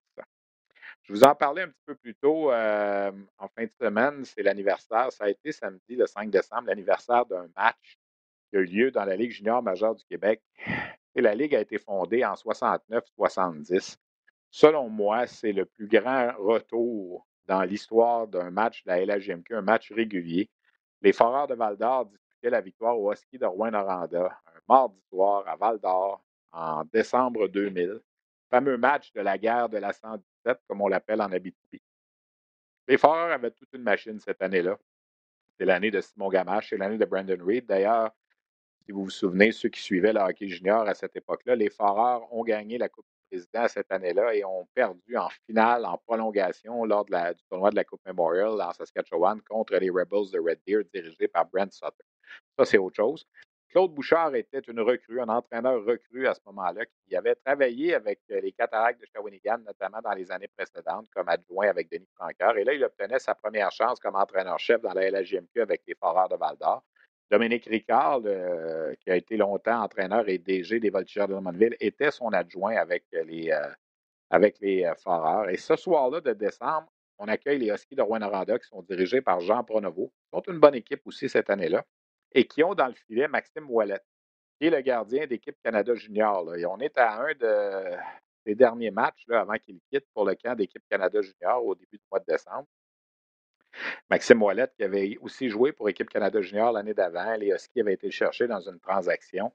[1.03, 4.25] Je vous en parlais un petit peu plus tôt euh, en fin de semaine.
[4.25, 5.13] C'est l'anniversaire.
[5.13, 7.99] Ça a été samedi, le 5 décembre, l'anniversaire d'un match
[8.51, 10.43] qui a eu lieu dans la Ligue junior majeure du Québec.
[11.15, 13.99] Et la Ligue a été fondée en 69-70
[14.55, 19.63] selon moi, c'est le plus grand retour dans l'histoire d'un match de la LHGMQ, un
[19.63, 20.49] match régulier.
[21.03, 25.43] Les Foreurs de Val d'Or disputaient la victoire au Husky de Rouen-Noranda, un mardi soir
[25.49, 28.01] à Val d'Or en décembre 2000.
[28.49, 31.83] Fameux match de la guerre de la 117, comme on l'appelle en Abitibi.
[32.87, 34.79] Les Foreurs avaient toute une machine cette année-là.
[35.59, 37.67] C'est l'année de Simon Gamache, c'est l'année de Brandon Reed.
[37.67, 38.13] D'ailleurs,
[38.87, 42.33] si vous vous souvenez, ceux qui suivaient le hockey junior à cette époque-là, les Foreurs
[42.33, 43.07] ont gagné la Coupe
[43.69, 47.13] cette année-là et ont perdu en finale, en prolongation, lors du
[47.51, 51.47] tournoi de la Coupe Memorial en Saskatchewan contre les Rebels de Red Deer, dirigés par
[51.47, 52.05] Brent Sutter.
[52.59, 53.27] Ça, c'est autre chose.
[53.75, 58.21] Claude Bouchard était une recrue, un entraîneur recru à ce moment-là, qui avait travaillé avec
[58.31, 62.57] euh, les Cataractes de Shawinigan, notamment dans les années précédentes, comme adjoint avec Denis Francoeur.
[62.57, 66.29] Et là, il obtenait sa première chance comme entraîneur-chef dans la LHJMQ avec les Foreurs
[66.29, 66.85] de Val-d'Or.
[67.31, 68.21] Dominique Ricard,
[69.01, 73.05] qui a été longtemps entraîneur et DG des Voltigeurs de Drummondville, était son adjoint avec
[73.13, 73.69] les, euh,
[74.33, 75.49] euh, Foreurs.
[75.49, 79.41] Et ce soir-là de décembre, on accueille les Huskies de Rouen-Noranda qui sont dirigés par
[79.41, 81.85] Jean Pronovo, qui sont une bonne équipe aussi cette année-là,
[82.33, 84.01] et qui ont dans le filet Maxime Wallet,
[84.59, 86.55] qui est le gardien d'équipe Canada Junior.
[86.57, 87.97] Et on est à un de,
[88.45, 92.05] des derniers matchs avant qu'il quitte pour le camp d'équipe Canada Junior au début du
[92.11, 92.67] mois de décembre.
[94.11, 97.35] Maxime Ouellette, qui avait aussi joué pour Équipe Canada Junior l'année d'avant.
[97.37, 99.53] Les Huskies avaient été cherchés dans une transaction.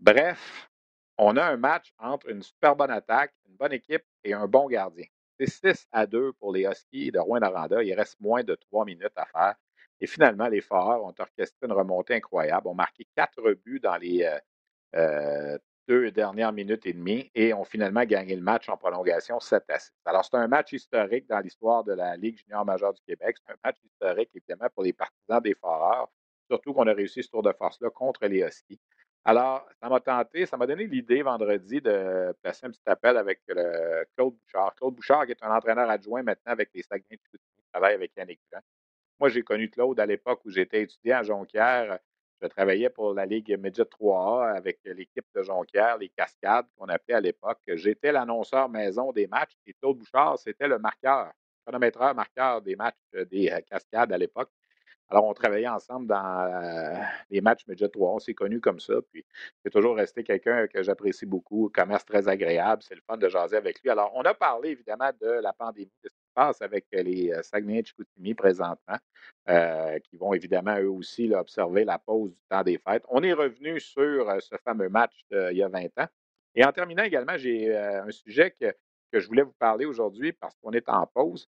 [0.00, 0.70] Bref,
[1.18, 4.66] on a un match entre une super bonne attaque, une bonne équipe et un bon
[4.66, 5.06] gardien.
[5.38, 7.82] C'est 6 à 2 pour les Huskies de Rouen-Noranda.
[7.82, 9.54] Il reste moins de 3 minutes à faire.
[10.00, 14.24] Et finalement, les Foreurs ont orchestré une remontée incroyable, ont marqué quatre buts dans les
[14.24, 14.38] euh,
[14.96, 15.58] euh,
[15.88, 19.78] deux dernières minutes et demie et ont finalement gagné le match en prolongation 7 à
[19.78, 19.92] 6.
[20.04, 23.36] Alors, c'est un match historique dans l'histoire de la Ligue junior majeure du Québec.
[23.44, 26.08] C'est un match historique, évidemment, pour les partisans des Foreurs,
[26.50, 28.80] surtout qu'on a réussi ce tour de force-là contre les Huskies.
[29.24, 33.40] Alors, ça m'a tenté, ça m'a donné l'idée vendredi de passer un petit appel avec
[34.16, 34.74] Claude Bouchard.
[34.74, 38.12] Claude Bouchard, qui est un entraîneur adjoint maintenant avec les Saguenay de qui travaille avec
[38.16, 38.62] Yannick Grant.
[39.20, 42.00] Moi, j'ai connu Claude à l'époque où j'étais étudiant à Jonquière
[42.42, 47.14] je travaillais pour la Ligue Midget 3A avec l'équipe de Jonquière, les Cascades qu'on appelait
[47.14, 47.60] à l'époque.
[47.68, 51.30] J'étais l'annonceur maison des matchs et Claude Bouchard, c'était le marqueur,
[51.64, 54.50] chronométreur marqueur des matchs euh, des euh, Cascades à l'époque.
[55.08, 56.94] Alors, on travaillait ensemble dans euh,
[57.30, 58.14] les matchs Midget 3.
[58.14, 58.94] On s'est connus comme ça.
[59.12, 59.24] Puis,
[59.62, 62.82] c'est toujours resté quelqu'un que j'apprécie beaucoup, commerce très agréable.
[62.82, 63.90] C'est le fun de jaser avec lui.
[63.90, 68.34] Alors, on a parlé évidemment de la pandémie, de ce passe avec les Saguenay Chicoutimi
[68.34, 68.98] présentement,
[69.48, 73.04] euh, qui vont évidemment eux aussi observer la pause du temps des fêtes.
[73.08, 76.08] On est revenu sur ce fameux match d'il y a 20 ans.
[76.54, 78.74] Et en terminant également, j'ai un sujet que,
[79.12, 81.48] que je voulais vous parler aujourd'hui parce qu'on est en pause.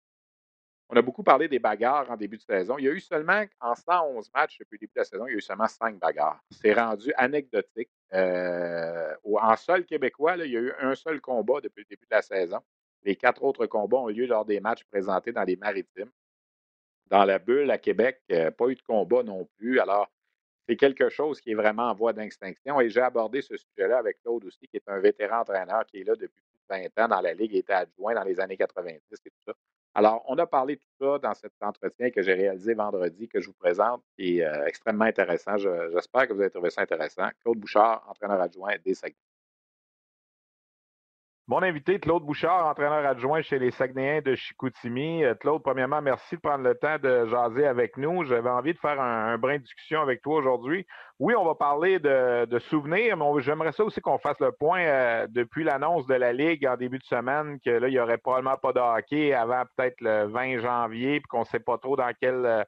[0.90, 2.78] On a beaucoup parlé des bagarres en début de saison.
[2.78, 5.32] Il y a eu seulement, en 111 matchs depuis le début de la saison, il
[5.32, 6.40] y a eu seulement 5 bagarres.
[6.50, 7.90] C'est rendu anecdotique.
[8.14, 12.16] Euh, en sol québécois, il y a eu un seul combat depuis le début de
[12.16, 12.60] la saison.
[13.08, 16.12] Les quatre autres combats ont lieu lors des matchs présentés dans les maritimes.
[17.06, 19.80] Dans la bulle à Québec, euh, pas eu de combat non plus.
[19.80, 20.12] Alors,
[20.68, 22.82] c'est quelque chose qui est vraiment en voie d'extinction.
[22.82, 26.04] Et j'ai abordé ce sujet-là avec Claude aussi, qui est un vétéran entraîneur qui est
[26.04, 28.58] là depuis plus de 20 ans dans la Ligue, il était adjoint dans les années
[28.58, 29.54] 90 et tout ça.
[29.96, 33.40] Alors, on a parlé de tout ça dans cet entretien que j'ai réalisé vendredi, que
[33.40, 35.58] je vous présente, qui est euh, extrêmement intéressant.
[35.58, 37.30] J'espère que vous avez trouvé ça intéressant.
[37.42, 39.16] Claude Bouchard, entraîneur adjoint des Saguenay.
[41.50, 45.24] Mon invité, Claude Bouchard, entraîneur adjoint chez les Saguenayens de Chicoutimi.
[45.24, 48.26] Euh, Claude, premièrement, merci de prendre le temps de jaser avec nous.
[48.26, 50.86] J'avais envie de faire un, brin de discussion avec toi aujourd'hui.
[51.20, 55.28] Oui, on va parler de, souvenirs, mais j'aimerais ça aussi qu'on fasse le point euh,
[55.30, 58.58] depuis l'annonce de la Ligue en début de semaine que là, il n'y aurait probablement
[58.58, 62.64] pas de hockey avant peut-être le 20 janvier, puis qu'on ne sait pas trop euh,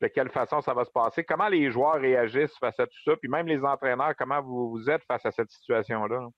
[0.00, 1.24] de quelle façon ça va se passer.
[1.24, 5.02] Comment les joueurs réagissent face à tout ça, puis même les entraîneurs, comment vous êtes
[5.08, 6.28] face à cette situation-là?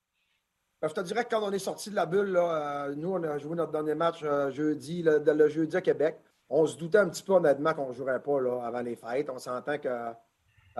[0.82, 3.22] Ben, je te dirais que quand on est sorti de la bulle, euh, nous, on
[3.22, 6.18] a joué notre dernier match euh, jeudi, le, jeudi à Québec.
[6.50, 9.30] On se doutait un petit peu honnêtement qu'on ne jouerait pas là, avant les fêtes.
[9.30, 10.10] On s'entend que euh,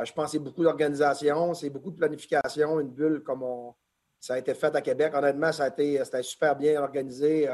[0.05, 3.45] je pense que c'est beaucoup d'organisation, c'est beaucoup de planification, une bulle comme
[4.19, 5.13] ça a été fait à Québec.
[5.15, 7.47] Honnêtement, ça a été c'était super bien organisé.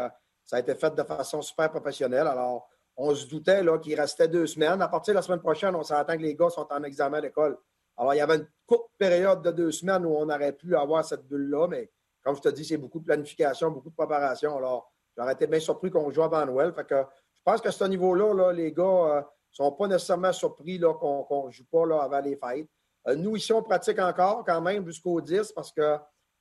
[0.46, 2.26] ça a été fait de façon super professionnelle.
[2.26, 4.80] Alors, on se doutait qu'il restait deux semaines.
[4.80, 7.22] À partir de la semaine prochaine, on s'entend que les gars sont en examen à
[7.22, 7.58] l'école.
[7.96, 11.04] Alors, il y avait une courte période de deux semaines où on aurait pu avoir
[11.04, 11.90] cette bulle-là, mais
[12.28, 14.54] comme je te dis, c'est beaucoup de planification, beaucoup de préparation.
[14.58, 16.74] Alors, j'aurais été bien surpris qu'on joue avant Noël.
[16.74, 17.02] Que
[17.32, 21.50] je pense qu'à ce niveau-là, les gars ne euh, sont pas nécessairement surpris qu'on ne
[21.50, 22.68] joue pas là, avant les fêtes.
[23.06, 25.96] Euh, nous, ici, on pratique encore quand même jusqu'au 10 parce que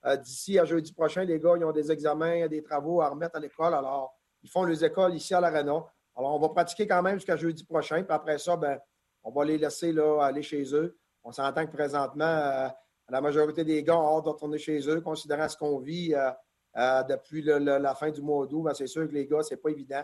[0.06, 3.38] euh, d'ici à jeudi prochain, les gars, ils ont des examens, des travaux à remettre
[3.38, 3.74] à l'école.
[3.74, 4.14] Alors,
[4.44, 5.86] ils font les écoles ici à l'Arena.
[6.18, 8.04] Alors, on va pratiquer quand même jusqu'à jeudi prochain.
[8.04, 8.78] Puis après ça, ben,
[9.24, 10.98] on va les laisser là, aller chez eux.
[11.24, 12.74] On s'entend que présentement,
[13.10, 16.32] la majorité des gars ont hâte de retourner chez eux, considérant ce qu'on vit euh,
[16.78, 18.64] euh, depuis la fin du mois d'août.
[18.64, 20.04] Ben, c'est sûr que les gars, c'est pas évident.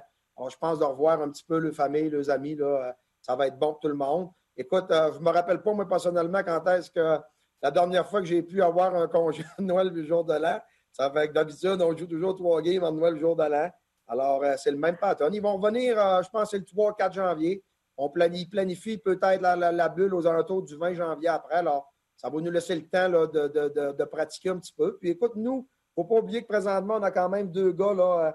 [0.49, 2.91] Je pense de revoir un petit peu leurs familles, leurs amis, euh,
[3.21, 4.29] ça va être bon pour tout le monde.
[4.55, 7.19] Écoute, je ne me rappelle pas, moi, personnellement, quand est-ce que
[7.61, 10.59] la dernière fois que j'ai pu avoir un congé de Noël le jour de l'an.
[10.91, 13.69] Ça fait que d'habitude, on joue toujours trois games en Noël le jour de l'an.
[14.07, 15.33] Alors, c'est le même pattern.
[15.33, 17.63] Ils vont revenir, je pense, c'est le 3-4 janvier.
[17.97, 21.55] On planifie, peut-être la, la, bulle aux alentours du 20 janvier après.
[21.55, 24.97] Alors, ça va nous laisser le temps de, pratiquer un petit peu.
[24.97, 27.71] Puis écoute, nous, il ne faut pas oublier que présentement, on a quand même deux
[27.71, 28.31] gars là, euh,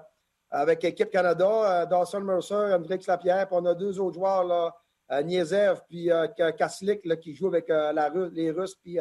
[0.51, 4.75] avec Équipe Canada, euh, Dawson Mercer, Hendrix Lapierre, puis on a deux autres joueurs, là,
[5.11, 6.09] euh, puis
[6.57, 7.67] Kaslik, qui jouent avec
[8.31, 8.99] les Russes, puis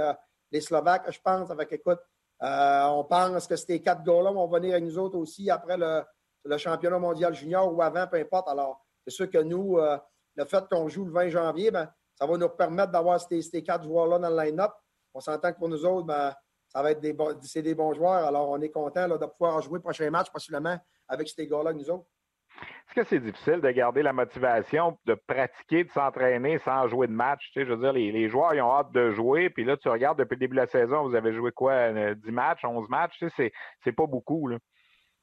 [0.51, 1.51] les Slovaques, je pense.
[1.51, 2.01] Avec, écoute,
[2.41, 6.99] on pense que ces quatre gars-là vont venir avec nous autres aussi après le, championnat
[6.99, 8.49] mondial junior ou avant, peu importe.
[8.49, 12.36] Alors, c'est sûr que nous, le fait qu'on joue le 20 janvier, ben, ça va
[12.36, 14.72] nous permettre d'avoir ces, quatre joueurs-là dans le line-up.
[15.14, 16.34] On s'entend que pour nous autres, ben,
[16.66, 18.26] ça va être des, bons, des bons joueurs.
[18.26, 21.88] Alors, on est content de pouvoir jouer le prochain match, possiblement, avec ces gars-là, nous
[21.88, 22.06] autres.
[22.60, 27.12] Est-ce que c'est difficile de garder la motivation, de pratiquer, de s'entraîner sans jouer de
[27.12, 27.52] match?
[27.52, 29.48] Tu sais, je veux dire, les, joueurs, ils ont hâte de jouer.
[29.48, 31.92] Puis là, tu regardes depuis le début de la saison, vous avez joué quoi?
[31.92, 33.16] 10 euh, matchs, 11 matchs?
[33.18, 33.52] Tu sais,
[33.84, 34.50] c'est pas beaucoup.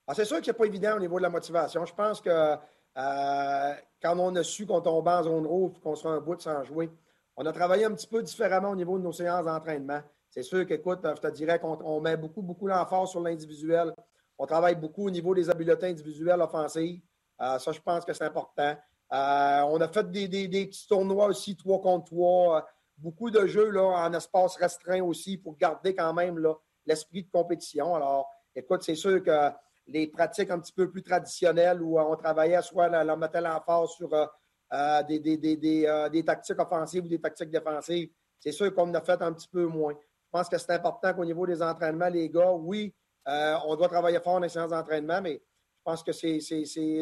[0.07, 1.83] Ah, c'est sûr que c'est pas évident au niveau de la motivation.
[1.85, 2.55] Je pense que
[2.97, 6.63] euh, quand on a su qu'on tombait en zone rouge qu'on serait un bout sans
[6.63, 6.89] jouer,
[7.35, 10.01] on a travaillé un petit peu différemment au niveau de nos séances d'entraînement.
[10.29, 13.93] C'est sûr qu'écoute, je te dirais qu'on met beaucoup, beaucoup l'emphase sur l'individuel.
[14.37, 17.01] On travaille beaucoup au niveau des habiletés individuelles offensives.
[17.41, 18.75] Euh, ça, je pense que c'est important.
[19.13, 22.67] Euh, on a fait des, petits tournois aussi, trois contre trois.
[22.97, 26.41] beaucoup de jeux là, en espace restreint aussi pour garder quand même
[26.85, 27.95] l'esprit de compétition.
[27.95, 29.51] Alors, écoute, c'est sûr que
[29.88, 34.13] les pratiques un petit peu plus traditionnelles où on travaillait soit on mettait l'emphase sur
[34.13, 34.25] euh,
[34.73, 38.09] euh, euh, des, tactiques offensives ou des tactiques défensives,
[38.39, 39.93] c'est sûr qu'on en a fait un petit peu moins.
[39.93, 42.93] Je pense que c'est important qu'au niveau des entraînements, les gars, oui,
[43.25, 46.39] on doit travailler fort dans les séances d'entraînement, mais je pense que c'est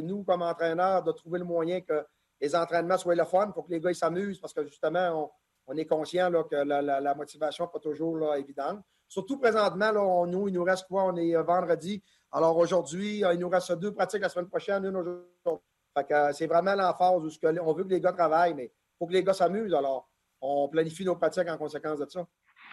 [0.04, 2.06] nous, comme entraîneurs, de trouver le moyen que
[2.40, 5.32] les entraînements soient le fun pour que les gars s'amusent parce que justement,
[5.68, 8.82] on, est conscient que la, motivation n'est pas toujours évidente.
[9.08, 11.06] Surtout présentement, là, nous, il nous reste quoi?
[11.06, 12.04] On est vendredi.
[12.36, 15.28] Alors aujourd'hui, euh, il nous reste deux pratiques la semaine prochaine, une aujourd'hui.
[15.48, 19.14] Euh, c'est vraiment l'emphase où on veut que les gars travaillent, mais il faut que
[19.14, 19.76] les gars s'amusent.
[19.76, 20.10] Alors,
[20.42, 22.26] on planifie nos pratiques en conséquence de ça.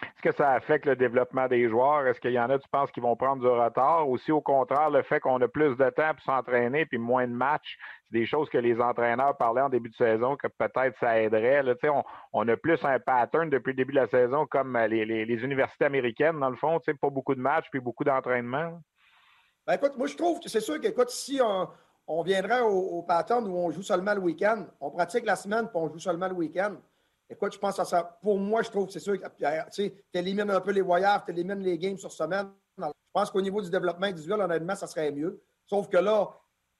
[0.03, 2.07] Est-ce que ça affecte le développement des joueurs?
[2.07, 4.09] Est-ce qu'il y en a, tu penses, qui vont prendre du retard?
[4.09, 7.27] Ou si au contraire, le fait qu'on a plus de temps pour s'entraîner puis moins
[7.27, 10.97] de matchs, c'est des choses que les entraîneurs parlaient en début de saison, que peut-être
[10.99, 11.63] ça aiderait.
[11.83, 12.03] On,
[12.33, 15.85] on a plus un pattern depuis le début de la saison, comme les, les universités
[15.85, 18.79] américaines, dans le fond, pas beaucoup de matchs puis beaucoup d'entraînement.
[19.71, 21.39] Ben, écoute, moi, je trouve que c'est sûr qu'écoute, si
[22.05, 25.77] on, viendrait au, pattern où on joue seulement le week-end, on pratique la semaine puis
[25.77, 26.75] on joue seulement le week-end.
[27.29, 28.19] Écoute, je pense à ça.
[28.21, 29.27] Pour moi, je trouve que c'est sûr que
[29.73, 32.49] tu élimines un peu les voyages, tu élimines les games sur semaine.
[32.77, 35.41] Je pense qu'au niveau du développement individuel, honnêtement, ça serait mieux.
[35.65, 36.29] Sauf que là,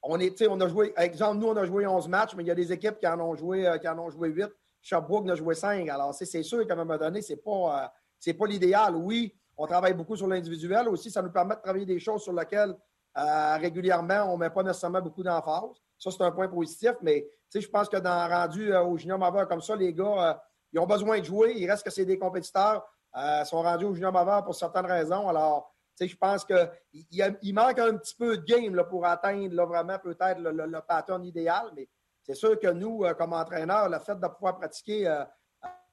[0.02, 2.50] on est, on a joué, exemple, nous, on a joué 11 matchs, mais il y
[2.50, 4.50] a des équipes qui en ont joué, euh, qui en ont joué 8.
[4.82, 5.88] Sherbrooke en a joué 5.
[5.88, 7.90] Alors, c'est sûr qu'à un moment donné, ce n'est pas,
[8.26, 8.96] euh, pas l'idéal.
[8.96, 10.88] Oui, on travaille beaucoup sur l'individuel.
[10.88, 12.74] Aussi, ça nous permet de travailler des choses sur lesquelles
[13.18, 15.82] euh, régulièrement, on ne met pas nécessairement beaucoup d'emphase.
[15.98, 19.46] Ça, c'est un point positif, mais je pense que dans rendu euh, au junior majeur
[19.46, 20.34] comme ça, les gars, euh,
[20.72, 21.54] ils ont besoin de jouer.
[21.56, 22.82] Il reste que c'est des compétiteurs.
[23.14, 25.28] ils sont rendus au junior majeur pour certaines raisons.
[25.28, 30.40] Alors, je pense qu'il il manque un petit peu de game pour atteindre vraiment peut-être
[30.40, 31.88] le, le, pattern idéal, mais
[32.22, 35.06] c'est sûr que nous, comme entraîneurs, le fait de pouvoir pratiquer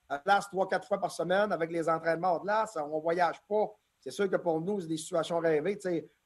[0.09, 3.41] à place trois, quatre fois par semaine avec les entraînements de glace, on ne voyage
[3.47, 3.67] pas.
[3.99, 5.79] C'est sûr que pour nous, c'est des situations rêvées.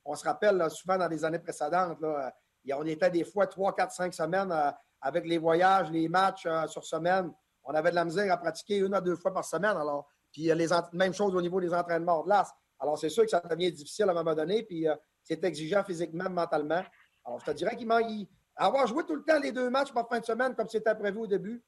[0.06, 2.34] on se rappelle souvent dans les années précédentes, là,
[2.76, 4.54] on était des fois trois, quatre, cinq semaines
[5.02, 7.32] avec les voyages, les matchs sur semaine.
[7.66, 9.76] On avait de la misère à pratiquer une à deux fois par semaine.
[9.76, 12.52] Alors, puis les même chose au niveau des entraînements de glace.
[12.80, 15.84] Alors, c'est sûr que ça devient difficile à un moment donné, puis euh, c'est exigeant
[15.84, 16.84] physiquement, mentalement.
[17.24, 18.28] Alors, je te dirais qu'il manque.
[18.56, 21.20] Avoir joué tout le temps les deux matchs par fin de semaine comme c'était prévu
[21.20, 21.64] au début,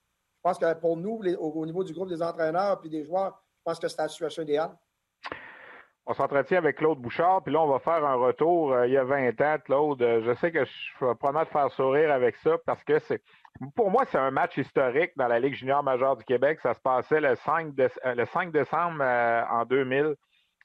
[0.45, 3.79] pense que pour nous, au, niveau du groupe des entraîneurs puis des joueurs, je pense
[3.79, 4.71] que c'est la situation idéale.
[6.05, 8.97] On s'entretient avec Claude Bouchard, puis là, on va faire un retour euh, il y
[8.97, 9.99] a 20 ans, Claude.
[9.99, 13.23] Je sais que je vais probablement te faire sourire avec ça parce que c'est
[13.75, 16.59] pour moi, c'est un match historique dans la Ligue junior majeure du Québec.
[16.61, 20.15] Ça se passait le 5, euh, le 5 décembre en 2000.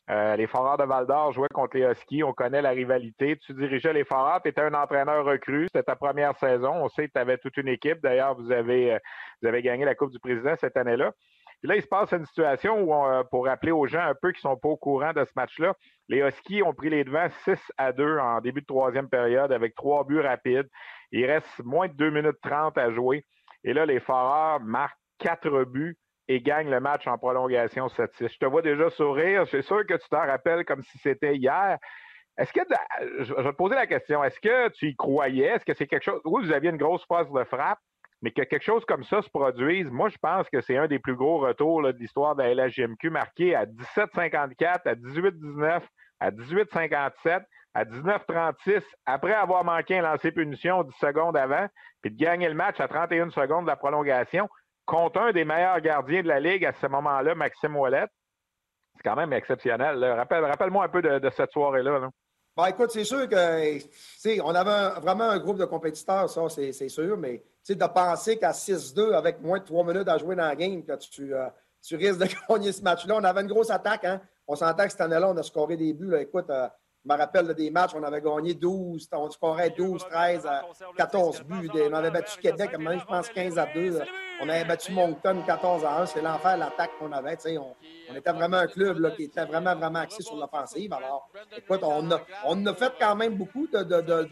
[0.09, 2.25] Euh, les Foreurs de Val-d'Or jouaient contre les Huskies.
[2.25, 3.37] On connaît la rivalité.
[3.37, 4.43] Tu dirigeais les Foreurs.
[4.43, 5.67] Tu étais un entraîneur recru.
[5.67, 6.73] C'était ta première saison.
[6.75, 8.01] On sait que tu avais toute une équipe.
[8.03, 8.99] D'ailleurs, vous avez, euh,
[9.41, 11.13] vous avez gagné la Coupe du Président cette année-là.
[11.61, 14.33] Puis là, il se passe une situation où, euh, pour rappeler aux gens un peu
[14.33, 15.75] qui sont pas au courant de ce match-là,
[16.09, 19.75] les Huskies ont pris les devants 6 à 2 en début de troisième période avec
[19.75, 20.69] trois buts rapides.
[21.13, 23.27] Il reste moins de 2 minutes 30 à jouer.
[23.63, 25.99] Et là, les Foreurs marquent quatre buts
[26.31, 28.35] et gagne le match en prolongation 7-6.
[28.35, 29.49] Je te vois déjà sourire.
[29.49, 31.77] Suis sûr que tu t'en rappelles comme si c'était hier.
[32.39, 32.61] Est-ce que,
[33.19, 35.47] je vais te poser la question, est-ce que tu y croyais?
[35.47, 37.81] Est-ce que c'est quelque chose, oui, vous aviez une grosse phase de frappe,
[38.23, 41.01] mais que quelque chose comme ça se produise, moi, je pense que c'est un des
[41.01, 45.83] plus gros retours de l'histoire de la LHGMQ, marqué à 17-54, à 18-19,
[46.21, 47.43] à 18-57,
[47.75, 51.67] à 19-36, après avoir manqué un lancer punition 10 secondes avant,
[52.03, 54.49] puis de gagner le match à 31 secondes de la prolongation
[54.91, 58.07] contre un des meilleurs gardiens de la Ligue à ce moment-là, Maxime Ouellet.
[58.97, 60.05] C'est quand même exceptionnel.
[60.05, 62.11] Rappelle, moi un peu de, cette soirée-là.
[62.57, 67.17] Ben, écoute, c'est sûr que on avait vraiment un groupe de compétiteurs, ça, c'est sûr,
[67.17, 70.85] mais de penser qu'à 6-2, avec moins de 3 minutes à jouer dans la game,
[70.85, 71.47] que tu, euh,
[71.81, 73.15] tu risques de gagner ce match-là.
[73.17, 74.05] On avait une grosse attaque.
[74.05, 74.21] Hein?
[74.49, 76.17] On s'entend que cette année-là, on a scoré des buts.
[76.19, 76.69] Écoute, euh,
[77.03, 80.47] je me rappelle des matchs, on avait gagné 12, on scorait 12, 13,
[80.97, 81.71] 14 buts.
[81.91, 84.01] On avait battu Québec, je pense 15 à 2.
[84.43, 86.07] On avait battu Moncton 14 à 1.
[86.07, 87.39] C'est l'enfer, l'attaque qu'on avait.
[87.59, 87.75] On,
[88.11, 90.93] on, était vraiment un club qui était vraiment, vraiment axé sur l'offensive.
[90.93, 94.25] Alors, écoute, on a, on a fait quand même beaucoup de, de, de,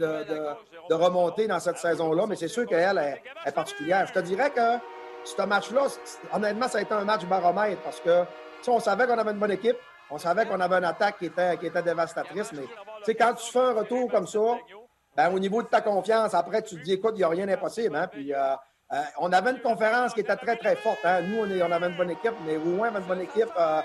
[0.91, 4.07] de remontées dans cette saison-là, mais c'est sûr qu'elle est, est, particulière.
[4.07, 4.79] Je te dirais que
[5.25, 5.87] ce match-là,
[6.35, 8.25] honnêtement, ça a été un match baromètre parce que
[8.67, 9.77] on savait qu'on avait une bonne équipe.
[10.11, 13.59] On savait qu'on avait une attaque qui était, qui était dévastatrice, mais quand tu fais
[13.59, 14.41] un retour comme ça,
[15.17, 17.45] ben, au niveau de ta confiance, après, tu te dis, écoute, il n'y a rien
[17.45, 17.97] d'impossible.
[17.97, 18.07] Hein?
[18.07, 18.55] Puis, euh,
[18.93, 21.01] euh, on avait une conférence qui était très, très forte.
[21.05, 21.23] Hein?
[21.23, 23.51] Nous, on, on, avait une bonne équipe, mais Rouen avait une bonne équipe.
[23.59, 23.81] Euh,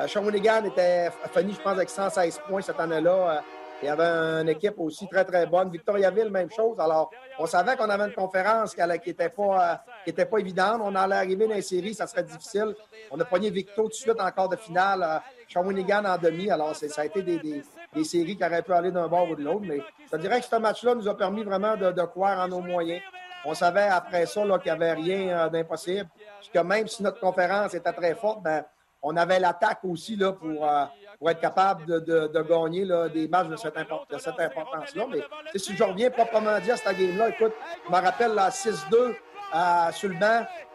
[0.00, 3.42] euh Shawinigan était fini, je pense, avec 116 points cette année-là.
[3.82, 4.02] Il y avait
[4.42, 5.70] une équipe aussi très, très bonne.
[5.70, 6.80] Victoriaville, même chose.
[6.80, 10.80] Alors, on savait qu'on avait une conférence qui n'était pas, qui pas évidente.
[10.82, 12.74] On allait arriver dans les séries, ça serait difficile.
[13.10, 15.20] On a pogné Victo tout de suite encore de finale.
[15.48, 16.50] Shawinigan en demi.
[16.50, 19.42] Alors, ça a été des, des, séries qui auraient pu aller d'un bord ou de
[19.42, 19.64] l'autre.
[19.66, 19.80] Mais
[20.12, 23.02] je dirais que ce match-là nous a permis vraiment de, croire en nos moyens.
[23.44, 26.08] On savait après ça qu'il n'y avait rien euh, d'impossible.
[26.52, 28.64] Que même si notre conférence était très forte, ben,
[29.00, 30.84] on avait l'attaque aussi là, pour, euh,
[31.18, 33.74] pour être capable de, de, gagner des matchs de cette,
[34.18, 35.06] cette importance-là.
[35.10, 35.22] Mais
[35.58, 37.52] si je reviens proprement dit à cette game-là, écoute,
[37.86, 39.14] je me rappelle la 6-2
[39.54, 40.16] euh, sur le.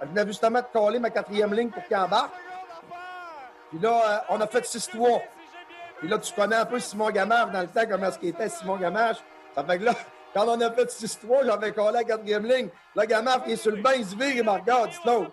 [0.01, 2.31] Je venais justement de coller ma quatrième ligne pour qu'il embarque.
[3.73, 5.21] Puis là, euh, on a fait 6-3.
[5.97, 8.47] Puis là, tu connais un peu Simon Gamache dans le temps, comment est-ce qu'il était,
[8.47, 9.17] Simon Gamache.
[9.55, 9.93] Ça fait que là,
[10.31, 12.69] quand on a fait 6-3, j'avais collé la quatrième ligne.
[12.95, 15.27] Là, Gamache, il est sur le banc, il se vire, il me regarde, il non.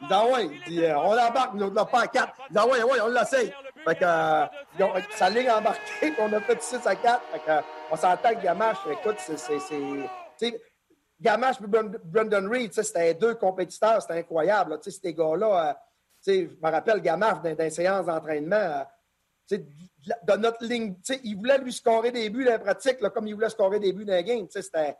[0.00, 2.32] Il dit, ah ouais, il dit, euh, on l'embarque, nous, on pas à 4.
[2.48, 3.52] Il dit, ah ouais, ouais, on l'essaye.
[3.86, 7.20] Fait que, euh, ligne embarquée, on a fait 6 à 4.
[7.32, 7.60] Fait que, euh,
[7.90, 10.60] on s'entend que Gamache, écoute, c'est.
[11.20, 11.66] Gamache et
[12.04, 14.78] Brendan Reed, c'était deux compétiteurs, c'était incroyable.
[14.80, 15.76] sais, ces gars-là,
[16.26, 18.86] je me rappelle Gamaf dans, dans séances d'entraînement.
[19.50, 23.50] de notre ligne, il voulait lui scorer des buts dans la pratique, comme il voulait
[23.50, 24.46] scorer des buts dans la game.
[24.48, 24.96] C'était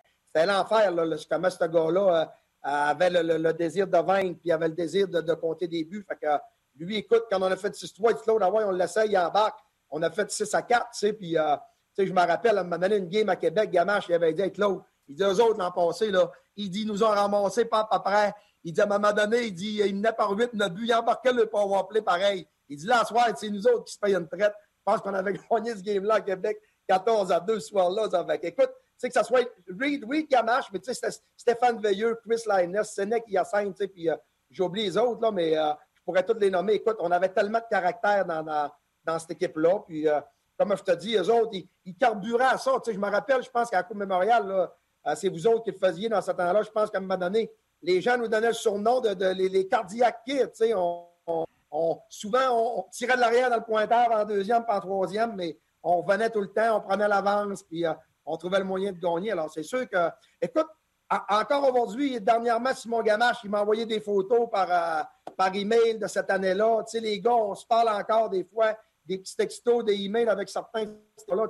[0.46, 0.92] l'enfer,
[1.30, 2.26] comment ce gars-là euh,
[2.62, 6.04] avait le, désir de vaincre, puis avait le désir de, compter des buts.
[6.08, 6.38] Fait que,
[6.76, 9.58] lui, écoute, quand on a fait 6-3, il dit Claude, on l'essaye, il embarque.
[9.90, 11.56] On a fait 6 à 4, puis euh,
[11.96, 14.82] je me rappelle, à m'a donné une game à Québec, Gamache, il avait dit Claude,
[15.06, 18.72] il dit eux autres l'an passé, là, il dit nous ont ramassé pas après il
[18.72, 21.32] dit à un moment donné, il dit, il menait par 8, notre but, il embarquait
[21.32, 22.48] le power play pareil.
[22.68, 24.54] Il dit, là, ce soir, c'est nous autres qui se payent une traite.
[24.78, 26.58] Je pense qu'on avait gagné ce game-là à Québec
[26.88, 28.08] 14 à 2 ce soir-là.
[28.42, 28.70] Écoute,
[29.02, 33.76] que ça soit Reed, Reed Gamache, mais tu sais, Stéphane Veilleux, Chris Linus, Sénèque Hyacinthe,
[33.76, 34.16] tu sais, puis euh,
[34.50, 36.74] j'oublie les autres, là, mais euh, je pourrais tous les nommer.
[36.74, 38.70] Écoute, on avait tellement de caractère dans,
[39.04, 39.80] dans, cette équipe-là.
[39.86, 40.20] Puis, euh,
[40.58, 41.52] comme je te dis, eux autres,
[41.84, 42.72] ils, carburaient à ça.
[42.82, 44.70] Tu sais, je me rappelle, je pense qu'à la Coupe mémoriale,
[45.06, 46.62] euh, c'est vous autres qui le faisiez dans ce temps-là.
[46.62, 47.50] Je pense qu'à un moment donné,
[47.84, 50.74] les gens nous donnaient le surnom de, les, les cardiaques kids.
[50.74, 55.58] On, souvent, on, tirait de l'arrière dans le pointeur en deuxième, pas en troisième, mais
[55.82, 57.92] on venait tout le temps, on prenait l'avance, puis euh,
[58.24, 59.32] on trouvait le moyen de gagner.
[59.32, 60.08] Alors, c'est sûr que,
[60.40, 60.68] écoute,
[61.10, 65.02] encore aujourd'hui, dernièrement, Simon Gamache, il m'a envoyé des photos par, euh,
[65.36, 66.82] par email de cette année-là.
[66.94, 68.74] Les gars, on se parle encore des fois,
[69.04, 70.86] des petits textos, des emails avec certains.
[71.28, 71.46] Là,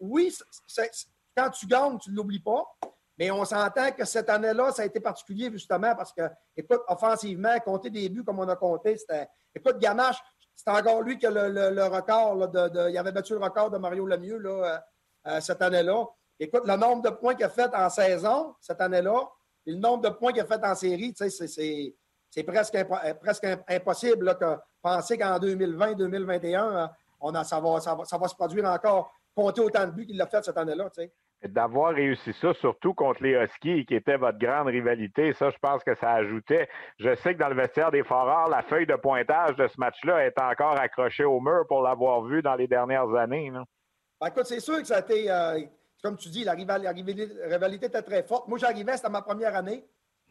[0.00, 0.34] oui,
[1.36, 2.66] quand tu gagnes, tu ne l'oublies pas.
[3.18, 6.22] Mais on s'entend que cette année-là, ça a été particulier justement parce que,
[6.56, 9.28] écoute, offensivement, compter des buts comme on a compté, c'était.
[9.54, 10.18] Écoute, Gamache,
[10.54, 12.48] c'est encore lui qui a le, record.
[12.48, 14.78] de, il avait battu le record de Mario Lemieux là, euh,
[15.28, 16.04] euh, cette année-là.
[16.38, 19.28] Écoute, le nombre de points qu'il a fait en saison cette année-là,
[19.66, 24.26] et le nombre de points qu'il a fait en série, c'est presque, euh, presque impossible
[24.26, 26.88] de penser qu'en 2020-2021,
[27.20, 30.06] on a, ça, va, ça, va, ça va se produire encore, compter autant de buts
[30.06, 30.88] qu'il a fait cette année-là.
[31.44, 35.84] D'avoir réussi ça, surtout contre les Huskies, qui était votre grande rivalité, ça, je pense
[35.84, 36.68] que ça ajoutait.
[36.98, 40.26] Je sais que dans le vestiaire des Foreurs, la feuille de pointage de ce match-là
[40.26, 43.52] est encore accrochée au mur pour l'avoir vu dans les dernières années.
[44.20, 45.60] Ben, écoute, c'est sûr que ça a été, euh,
[46.02, 48.48] comme tu dis, la, rivalité était très forte.
[48.48, 49.84] Moi, j'arrivais, c'était ma première année.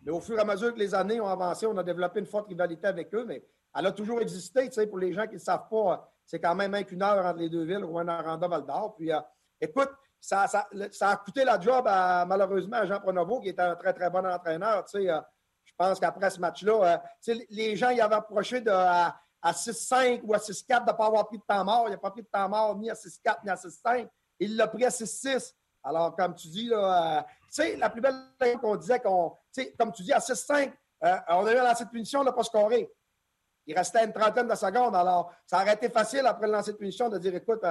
[0.04, 2.26] Mais au fur et à mesure que les années ont avancé, on a développé une
[2.26, 3.24] forte rivalité avec eux.
[3.26, 3.42] Mais
[3.74, 4.68] elle a toujours existé.
[4.68, 7.26] Tu sais, pour les gens qui ne savent pas, c'est quand même un qu'une heure
[7.26, 8.96] entre les deux villes, Rouen-Aranda, Val-d'Or.
[8.98, 9.20] Puis, euh,
[9.62, 9.90] écoute,
[10.20, 10.46] ça,
[11.02, 11.86] a coûté la job
[12.28, 14.86] malheureusement à Jean Pronovo, qui était un très, très bon entraîneur.
[14.96, 15.22] Euh,
[15.64, 20.38] je pense qu'après ce match-là, euh, les gens y avaient approché à, 6-5 ou à
[20.38, 21.86] 6-4 de ne pas avoir pris de temps mort.
[21.88, 24.08] Il n'a pas pris de temps mort ni à 6-4 ni à 6-5.
[24.40, 25.54] Il l'a pris à 6-6.
[25.84, 27.22] Alors, comme tu dis, euh,
[27.78, 29.38] la plus belle qu'on disait qu'on,
[29.80, 32.44] comme tu dis, à 6-5, on a eu un lancer de punition, on n'a pas
[32.44, 32.92] scoré.
[33.66, 34.96] Il restait une trentaine de secondes.
[34.96, 37.64] Alors, ça aurait été facile après le lancer de punition de dire, écoute,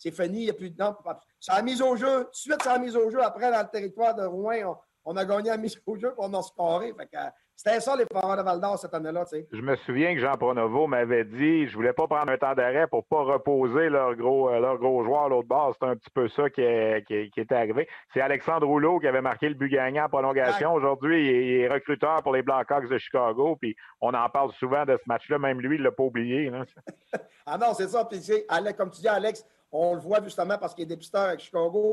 [0.00, 0.96] c'est fini, il n'y a plus de temps.
[1.38, 2.24] Ça a mis au jeu.
[2.24, 3.22] Tout de suite, ça a mis au jeu.
[3.22, 6.32] Après, dans le territoire de Rouen, on, a gagné la mise au jeu et on
[6.32, 6.94] a scoré.
[7.54, 9.26] c'était ça, les Foreurs de Val d'Or cette année-là.
[9.52, 12.86] Je me souviens que Jean Pronovo m'avait dit je voulais pas prendre un temps d'arrêt
[12.86, 15.74] pour pas reposer leur gros, euh, leur gros joueur à l'autre bord.
[15.74, 17.86] C'était un petit peu ça qui, était arrivé.
[18.14, 20.72] C'est Alexandre Rouleau qui avait marqué le but gagnant en prolongation.
[20.72, 23.56] Aujourd'hui, il, est recruteur pour les Blackhawks de Chicago.
[23.60, 25.38] Puis on en parle souvent de ce match-là.
[25.38, 26.50] Même lui, il ne l'a pas oublié.
[27.44, 28.06] ah non, c'est ça.
[28.06, 28.20] Puis,
[28.78, 31.92] comme tu dis, Alex, on le voit justement parce qu'il est dépisteur avec Chicago.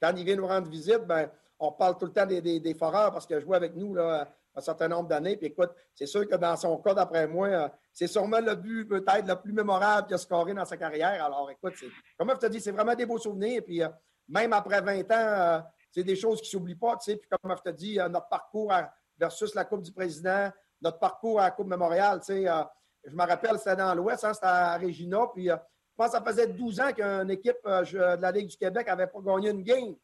[0.00, 3.12] quand il vient nous rendre visite, ben, on parle tout le temps des, des, foreurs
[3.12, 5.36] parce qu'il a joué avec nous là, un certain nombre d'années.
[5.36, 8.86] Puis écoute, c'est sûr que dans son cas, d'après moi, euh, c'est sûrement le but
[8.86, 11.24] peut-être le plus mémorable qu'il a scoré dans sa carrière.
[11.24, 11.74] Alors écoute,
[12.18, 13.62] comme je te dis, c'est vraiment des beaux souvenirs.
[13.64, 13.88] Puis euh,
[14.28, 15.60] même après 20 ans, euh,
[15.90, 16.96] c'est des choses qui ne s'oublient pas.
[16.96, 18.72] Puis comme je te dis, notre parcours
[19.18, 20.50] versus la Coupe du Président,
[20.80, 24.78] notre parcours à la Coupe Mémoriale, je me rappelle, c'était dans l'Ouest, hein, c'était à
[24.78, 25.26] Regina.
[25.34, 25.48] Puis
[25.92, 27.84] je pense que ça faisait 12 ans qu'une équipe euh,
[28.16, 29.94] de la Ligue du Québec n'avait pas gagné une game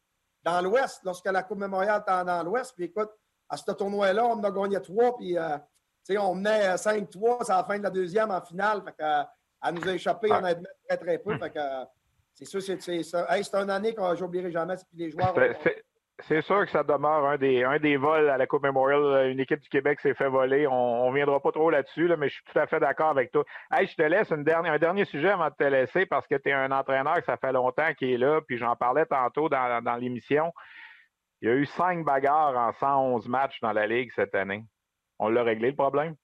[0.43, 2.75] dans l'Ouest, lorsque la Coupe mémoriale était dans l'Ouest.
[2.77, 3.11] Puis écoute,
[3.49, 5.57] à ce tournoi-là, on en a gagné trois, puis euh,
[6.19, 8.83] on menait 5-3, c'est la fin de la deuxième en finale.
[8.85, 9.23] Fait que, euh,
[9.65, 10.39] elle nous a échappé ah.
[10.39, 11.39] honnêtement très, très peu.
[11.39, 11.61] Fait que,
[12.35, 14.77] c'est sûr, c'est une année que j'oublierai jamais.
[14.77, 15.35] Puis les joueurs.
[15.63, 15.85] C'est
[16.23, 19.31] sûr que ça demeure un des, un des vols à la Coupe Memorial.
[19.31, 20.67] Une équipe du Québec s'est fait voler.
[20.67, 23.31] On ne viendra pas trop là-dessus, là, mais je suis tout à fait d'accord avec
[23.31, 23.45] toi.
[23.71, 26.35] Hey, je te laisse une dernière, un dernier sujet avant de te laisser parce que
[26.35, 29.49] tu es un entraîneur que ça fait longtemps qui est là, puis j'en parlais tantôt
[29.49, 30.53] dans, dans l'émission.
[31.41, 34.65] Il y a eu cinq bagarres en 111 matchs dans la Ligue cette année.
[35.19, 36.17] On l'a réglé le problème?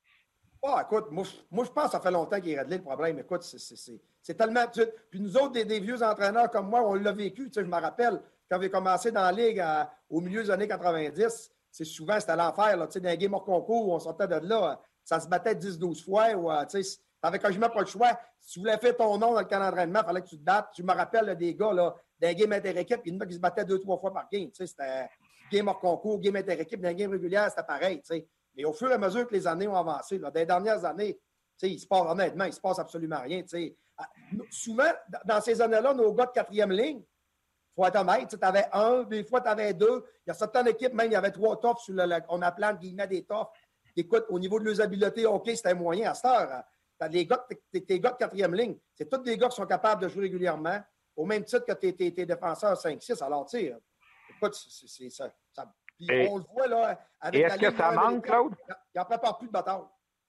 [0.63, 3.19] Oh, écoute, moi, je pense que ça fait longtemps qu'il a réglé le problème.
[3.19, 4.65] Écoute, c'est tellement.
[5.11, 7.45] Puis nous autres, des, des, vieux entraîneurs comme moi, on l'a vécu.
[7.47, 8.21] Tu sais, je me rappelle,
[8.51, 9.65] quand j'ai commencé dans la Ligue
[10.09, 12.77] au milieu des années 90, c'est souvent c'était l'enfer.
[12.77, 16.31] Dans les games hors concours, on sortait de là, ça se battait 10-12 fois.
[16.33, 16.83] Ou, tu
[17.23, 18.19] n'avais quasiment pas le choix.
[18.41, 20.45] Si tu voulais faire ton nom dans le camp d'entraînement, il fallait que tu te
[20.45, 20.69] battes.
[20.77, 23.41] Je me rappelle des gars, là, des games inter-équipe, il y en a qui se
[23.41, 24.51] battaient deux, trois fois par game.
[24.53, 25.09] C'était
[25.51, 28.01] game hors concours, game inter-équipe, dans les games régulières, c'était pareil.
[28.57, 31.19] Mais au fur et à mesure que les années ont avancé, dans les dernières années,
[31.63, 33.43] il se passe honnêtement, il se passe absolument rien.
[33.97, 34.09] Ah,
[34.51, 34.91] souvent,
[35.25, 37.03] dans ces années-là, nos gars de quatrième ligne,
[37.75, 38.29] faut être honnête.
[38.29, 40.05] Tu avais un, des fois, tu avais deux.
[40.27, 41.81] Il y a certaines équipes, même, il y avait trois toffs.
[41.81, 43.49] Sur le, on a plein de guillemets des toffs.
[43.97, 46.63] Écoute, au niveau de l'usabilité, OK, c'était moyen à cette heure.
[47.11, 50.09] Les gars, tes gars de quatrième ligne, c'est tous des gars qui sont capables de
[50.09, 50.81] jouer régulièrement,
[51.17, 53.23] au même titre que tes, tes, défenseurs 5-6.
[53.23, 53.77] Alors, tu sais,
[54.31, 55.29] écoute, c'est ça.
[55.99, 56.99] puis on le voit là.
[57.21, 58.55] Avec et est-ce que ça manque, Claude?
[58.95, 59.83] Il n'en prépare plus de bataille.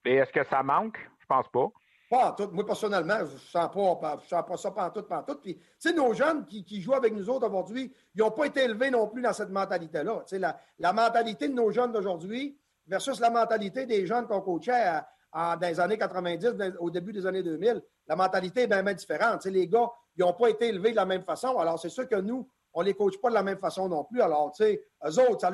[0.04, 0.98] Et est-ce que ça manque?
[1.18, 1.68] Je pense pas.
[2.08, 2.48] Pas en tout.
[2.52, 5.36] Moi, personnellement, je ne sens pas, ça pas en tout, pas en tout.
[5.36, 8.62] Puis, tu sais, nos jeunes qui, jouent avec nous autres aujourd'hui, ils n'ont pas été
[8.64, 10.22] élevés non plus dans cette mentalité-là.
[10.26, 15.00] Tu sais, la, mentalité de nos jeunes d'aujourd'hui versus la mentalité des jeunes qu'on coachait
[15.32, 19.44] dans les années 90, au début des années 2000, la mentalité est bien, bien différente.
[19.44, 21.58] les gars, ils n'ont pas été élevés de la même façon.
[21.58, 24.04] Alors, c'est sûr que nous, on ne les coach pas de la même façon non
[24.04, 24.20] plus.
[24.20, 25.50] Alors, tu sais, eux autres, ça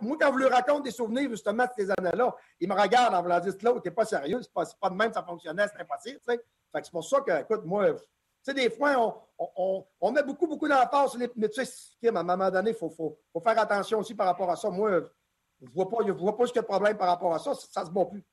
[0.00, 3.22] moi, quand je leur raconte des souvenirs, justement, de ces années-là, ils me regardent en
[3.22, 6.18] me disant, là, t'es pas sérieux, c'est pas, pas de même, ça fonctionnait, c'est impossible,
[6.18, 6.44] tu sais.
[6.72, 8.00] Fait que c'est pour ça que, écoute, moi, tu
[8.42, 11.30] sais, des fois, on, met beaucoup, beaucoup d'emphase sur les.
[11.36, 14.50] Mais tu sais, à un moment donné, il faut, faut, faire attention aussi par rapport
[14.50, 14.68] à ça.
[14.68, 14.90] Moi,
[15.60, 17.38] je ne vois pas, vois pas ce qu'il y a de problème par rapport à
[17.38, 17.54] ça.
[17.54, 18.24] Ça ne se bat plus.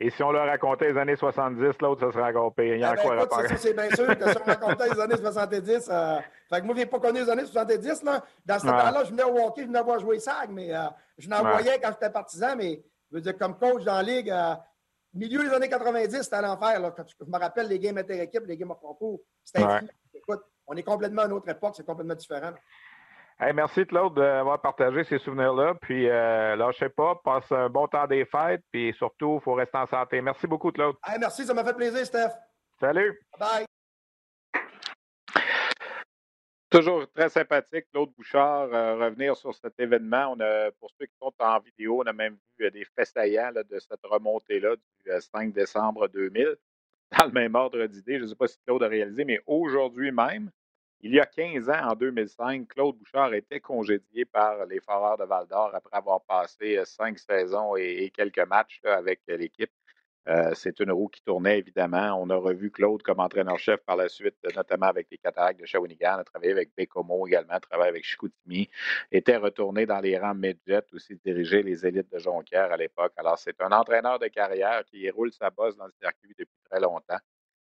[0.00, 2.74] Et si on leur racontait les années 70, l'autre, ça serait encore pire.
[2.74, 5.00] Il y a ah ben, quoi ça, c'est bien sûr que si on racontait les
[5.00, 6.18] années 70, euh,
[6.50, 8.02] fait que moi, je n'ai pas connu les années 70.
[8.02, 8.24] Là.
[8.44, 10.86] Dans ce temps-là, je venais au hockey, je venais voir jouer SAG, mais euh,
[11.16, 14.30] je n'en voyais quand j'étais partisan, mais je veux dire, comme coach dans la ligue,
[14.30, 14.54] euh,
[15.12, 16.92] milieu des années 90, c'était à l'enfer.
[17.20, 19.20] Je me rappelle les games inter-équipes, les games en concours.
[19.44, 19.64] C'était
[20.12, 22.52] Écoute, on est complètement à une autre époque, c'est complètement différent
[23.54, 25.74] merci Claude d'avoir partagé ces souvenirs-là.
[25.80, 29.78] Puis euh, lâchez pas, passe un bon temps des fêtes, puis surtout, il faut rester
[29.78, 30.20] en santé.
[30.20, 30.96] Merci beaucoup, Claude.
[31.18, 32.32] merci, ça m'a fait plaisir, Steph.
[32.80, 33.20] Salut.
[33.38, 33.66] Bye.
[36.74, 40.34] Toujours très sympathique, Claude Bouchard, euh, revenir sur cet événement.
[40.36, 43.06] On a, pour ceux qui sont en vidéo, on a même vu euh, des faits
[43.06, 46.56] saillants de cette remontée-là du 5 décembre 2000.
[47.16, 50.10] Dans le même ordre d'idée, je ne sais pas si Claude a réalisé, mais aujourd'hui
[50.10, 50.50] même,
[51.04, 55.24] il y a 15 ans, en 2005, Claude Bouchard était congédié par les Foreurs de
[55.24, 59.70] Val-d'Or après avoir passé euh, cinq saisons et, quelques matchs avec l'équipe.
[60.28, 62.18] Euh, c'est une roue qui tournait, évidemment.
[62.18, 66.20] On a revu Claude comme entraîneur-chef par la suite, notamment avec les Cataractes de Shawinigan,
[66.20, 68.70] a travaillé avec Bécomo également, a travaillé avec Chicoutimi,
[69.12, 73.12] était retourné dans les rangs midget, aussi diriger les élites de Jonquière à l'époque.
[73.18, 76.80] Alors, c'est un entraîneur de carrière qui roule sa bosse dans le circuit depuis très
[76.80, 77.18] longtemps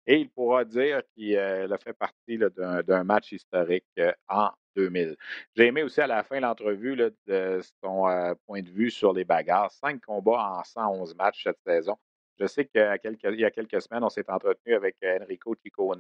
[0.09, 5.15] et il pourra dire qu'il euh, a fait partie d'un match historique euh, en 2000.
[5.55, 9.27] J'ai aimé aussi à la fin l'entrevue de son euh, point de vue sur les
[9.27, 9.71] bagarres.
[9.71, 11.97] Cinq combats en 111 matchs cette saison.
[12.41, 15.99] Je sais qu'il y a quelques semaines, on s'est entretenu avec Enrico Ciccone,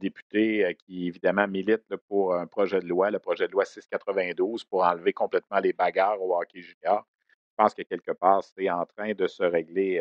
[0.00, 4.84] député qui évidemment milite pour un projet de loi, le projet de loi 692, pour
[4.84, 7.04] enlever complètement les bagarres au hockey junior.
[7.28, 9.98] Je pense que quelque part, c'est en train de se régler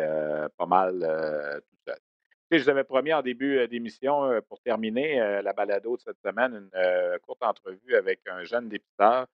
[0.56, 1.00] pas mal
[1.68, 1.98] tout seul
[2.52, 6.02] je vous avais promis en début euh, d'émission, euh, pour terminer euh, la balado de
[6.02, 9.28] cette semaine, une courte entrevue avec un jeune députeur.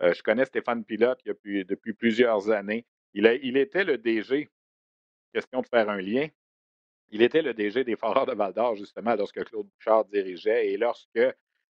[0.00, 2.84] je connais Stéphane Pilote depuis, plusieurs années.
[3.14, 4.48] Il, il était le DG,
[5.32, 6.28] question de faire un lien,
[7.10, 10.76] il était le DG des Foreurs de Val d'Or, justement, lorsque Claude Bouchard dirigeait et
[10.76, 11.20] lorsque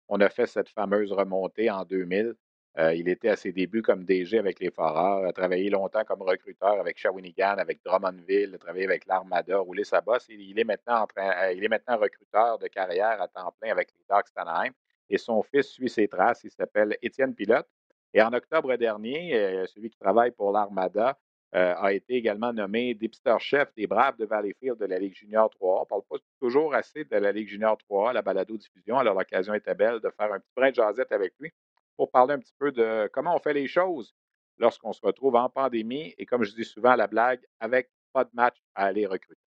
[0.08, 2.34] on a fait cette fameuse remontée en 2000.
[2.80, 6.22] Euh, il était à ses débuts comme DG avec les Foreurs, a travaillé longtemps comme
[6.22, 10.28] recruteur avec Shawinigan, avec Drummondville, a travaillé avec l'Armada, roulé sa bosse.
[10.30, 13.72] Il est, maintenant en train, euh, il est maintenant recruteur de carrière à temps plein
[13.72, 14.72] avec les Ducks Anaheim.
[15.10, 16.44] Et son fils suit ses traces.
[16.44, 17.68] Il s'appelle Étienne Pilote.
[18.14, 21.18] Et en octobre dernier, euh, celui qui travaille pour l'Armada
[21.54, 25.78] a été également nommé dépsteur-chef des Braves de Valleyfield de la Ligue Junior 3A.
[25.78, 29.00] On ne parle pas toujours assez de la Ligue Junior 3A, la balado-diffusion.
[29.00, 31.52] Alors, l'occasion était belle de faire un petit brin de jasette avec lui
[31.98, 34.16] pour parler un petit peu de comment on fait les choses
[34.58, 38.24] lorsqu'on se retrouve en pandémie et, comme je dis souvent à la blague, avec pas
[38.24, 39.47] de match à aller recruter.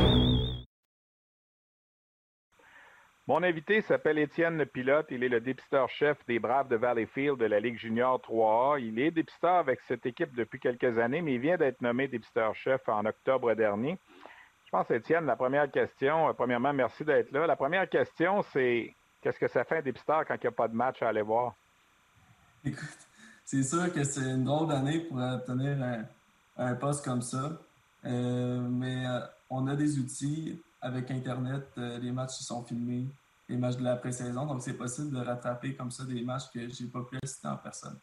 [3.31, 5.05] Mon invité s'appelle Étienne Pilote.
[5.09, 8.81] Il est le dépisteur-chef des Braves de Valleyfield de la Ligue Junior 3A.
[8.81, 12.81] Il est dépisteur avec cette équipe depuis quelques années, mais il vient d'être nommé dépisteur-chef
[12.89, 13.97] en octobre dernier.
[14.65, 17.47] Je pense, Étienne, la première question, euh, premièrement, merci d'être là.
[17.47, 20.67] La première question, c'est qu'est-ce que ça fait un dépisteur quand il n'y a pas
[20.67, 21.55] de match à aller voir?
[22.65, 23.07] Écoute,
[23.45, 25.77] c'est sûr que c'est une drôle d'année pour obtenir
[26.57, 27.57] un, poste comme ça.
[28.03, 33.05] Euh, mais euh, on a des outils avec Internet, les matchs sont filmés,
[33.51, 34.45] les matchs de la pré-saison.
[34.45, 37.47] Donc, c'est possible de rattraper comme ça des matchs que je n'ai pas pu assister
[37.47, 37.99] en personne.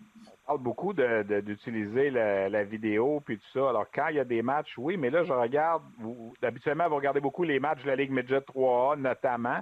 [0.00, 3.68] On parle beaucoup d'utiliser la, vidéo puis tout ça.
[3.68, 5.82] Alors, quand il y a des matchs, oui, mais là, je regarde,
[6.42, 9.60] habituellement, vous regardez beaucoup les matchs de la Ligue Midget 3A, notamment.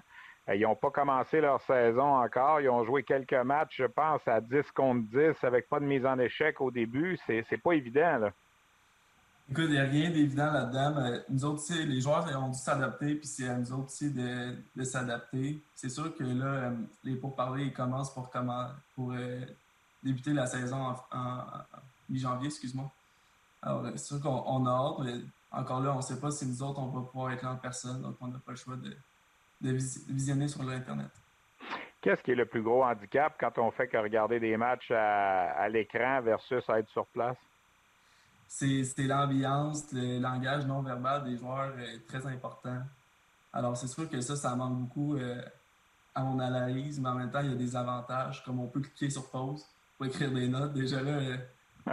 [0.49, 2.61] Euh, ils n'ont pas commencé leur saison encore.
[2.61, 6.07] Ils ont joué quelques matchs, je pense, à 10 contre 10 avec pas de mise
[6.07, 7.19] en échec au début.
[7.27, 8.33] C'est pas évident, là.
[9.51, 11.23] Écoute, il n'y a rien d'évident là-dedans.
[11.29, 15.61] nous autres, les joueurs ont dû s'adapter, puis c'est à nous autres aussi de, s'adapter.
[15.75, 16.71] C'est sûr que là, euh,
[17.03, 18.31] les pourparlers commencent pour,
[18.95, 19.41] pour euh,
[20.05, 21.37] débuter la saison en,
[22.09, 22.91] mi-janvier, excuse-moi.
[23.63, 25.21] Alors, c'est sûr qu'on a hâte, mais
[25.51, 27.57] encore là, on ne sait pas si nous autres, on va pouvoir être là en
[27.57, 28.97] personne, donc on n'a pas le choix de,
[29.61, 29.77] de
[30.09, 31.11] visionner sur l'Internet.
[32.01, 35.69] Qu'est-ce qui est le plus gros handicap quand on fait que regarder des matchs à,
[35.69, 37.37] l'écran versus être sur place?
[38.53, 42.83] C'est l'ambiance, le langage non verbal des joueurs est très important.
[43.53, 45.41] Alors, c'est sûr que ça, ça manque beaucoup euh,
[46.17, 48.81] à mon analyse, mais en même temps, il y a des avantages, comme on peut
[48.81, 49.65] cliquer sur pause
[49.97, 50.73] pour écrire des notes.
[50.73, 51.37] Déjà là, euh,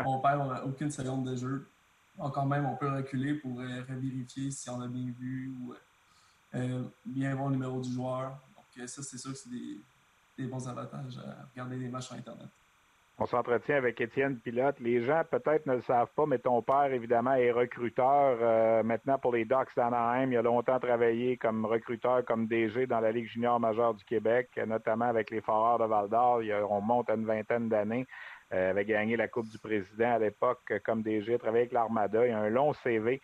[0.04, 1.70] on perd aucune seconde de jeu.
[2.18, 5.76] quand même, on peut reculer pour euh, revérifier si on a bien vu ou
[7.06, 8.32] bien voir le numéro du joueur.
[8.56, 9.80] Donc, ça, c'est sûr que c'est des,
[10.40, 12.50] des bons avantages à regarder les matchs sur Internet.
[13.20, 14.80] On s'entretient avec Étienne Pilote.
[14.80, 19.18] Les gens peut-être ne le savent pas, mais ton père, évidemment, est recruteur euh, maintenant
[19.18, 20.32] pour les Ducks d'Anaheim.
[20.32, 24.52] Il a longtemps travaillé comme recruteur, comme DG dans la Ligue junior majeure du Québec,
[24.68, 26.42] notamment avec les Foreurs de Val-d'Or.
[26.70, 28.06] On monte à une vingtaine d'années.
[28.54, 32.28] Euh, avait gagné la Coupe du Président à l'époque comme DG, travaillé avec l'Armada.
[32.28, 33.20] Il a un long CV.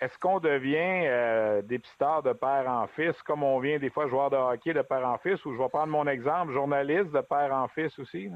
[0.00, 4.30] Est-ce qu'on devient euh, dépisteur de père en fils, comme on vient des fois joueur
[4.30, 7.54] de hockey de père en fils, ou je vais prendre mon exemple, journaliste de père
[7.54, 8.28] en fils aussi?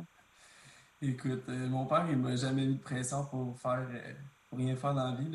[1.07, 4.13] Écoute, euh, mon père, il m'a jamais mis de pression pour faire euh,
[4.49, 5.31] pour rien faire dans la vie.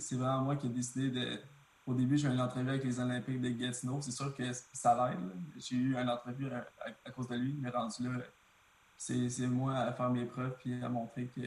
[0.00, 1.40] C'est vraiment moi qui ai décidé de.
[1.86, 4.02] Au début, j'ai eu une entrevue avec les Olympiques de Gatineau.
[4.02, 5.30] C'est sûr que ça l'aide.
[5.56, 8.20] J'ai eu une entrevue à, cause de lui, mais rendu là,
[8.98, 11.40] c'est moi à faire mes preuves et à montrer que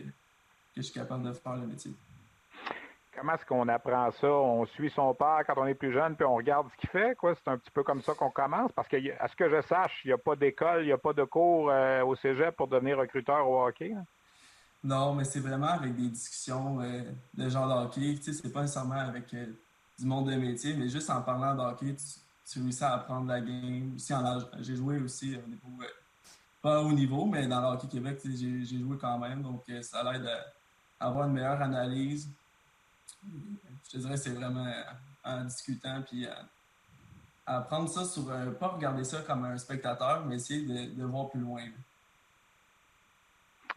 [0.75, 1.93] je suis capable de faire le métier.
[3.13, 4.27] Comment est-ce qu'on apprend ça?
[4.27, 7.15] On suit son père quand on est plus jeune, puis on regarde ce qu'il fait,
[7.17, 7.35] quoi.
[7.35, 8.71] C'est un petit peu comme ça qu'on commence.
[8.71, 10.97] Parce que, à ce que je sache, il n'y a pas d'école, il n'y a
[10.97, 13.93] pas de cours euh, au cégep pour devenir recruteur au hockey.
[14.83, 17.01] Non, mais c'est vraiment avec des discussions euh,
[17.33, 18.15] de genre de hockey.
[18.15, 19.45] Tu sais, c'est pas nécessairement avec euh,
[19.99, 21.95] du monde des métiers, mais juste en parlant de hockey,
[22.49, 23.97] tu, réussis à apprendre la game.
[24.59, 25.83] j'ai joué aussi au niveau,
[26.61, 29.41] pas au niveau, mais dans le hockey Québec, j'ai, joué quand même.
[29.41, 30.27] Donc, ça l'aide
[30.99, 32.29] à avoir une meilleure analyse
[33.23, 34.65] je te dirais c'est vraiment
[35.23, 36.27] en discutant puis
[37.45, 41.29] à, prendre ça sur un, pas regarder ça comme un spectateur, mais essayer de, voir
[41.29, 41.61] plus loin.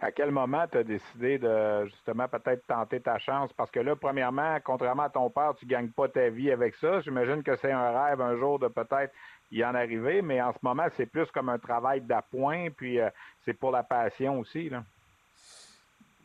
[0.01, 3.53] À quel moment tu as décidé de justement peut-être tenter ta chance?
[3.57, 6.75] Parce que là, premièrement, contrairement à ton père, tu ne gagnes pas ta vie avec
[6.77, 7.01] ça.
[7.01, 9.13] J'imagine que c'est un rêve un jour de peut-être
[9.51, 13.09] y en arriver, mais en ce moment, c'est plus comme un travail d'appoint, puis euh,
[13.45, 14.69] c'est pour la passion aussi.
[14.69, 14.85] Là.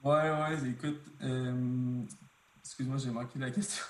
[0.03, 2.01] Ouais, ouais, écoute, euh,
[2.69, 3.83] Excuse-moi, j'ai manqué la question.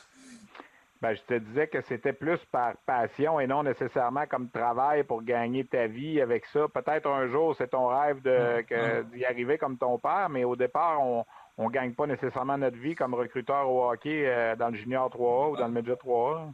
[1.01, 5.21] Ben, je te disais que c'était plus par passion et non nécessairement comme travail pour
[5.21, 6.67] gagner ta vie avec ça.
[6.69, 11.01] Peut-être un jour, c'est ton rêve de, d'y arriver comme ton père, mais au départ,
[11.01, 11.25] on
[11.57, 15.51] ne gagne pas nécessairement notre vie comme recruteur au hockey euh, dans le junior 3A
[15.51, 16.53] ou dans le midget 3A.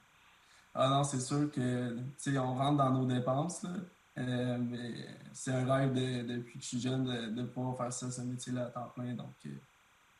[0.74, 1.96] Ah non, c'est sûr que
[2.38, 3.68] on rentre dans nos dépenses,
[4.18, 4.94] euh, mais
[5.32, 8.70] c'est un rêve depuis que je suis jeune de, pouvoir faire ça, ce métier-là à
[8.70, 9.14] temps plein.
[9.14, 9.50] Donc, euh,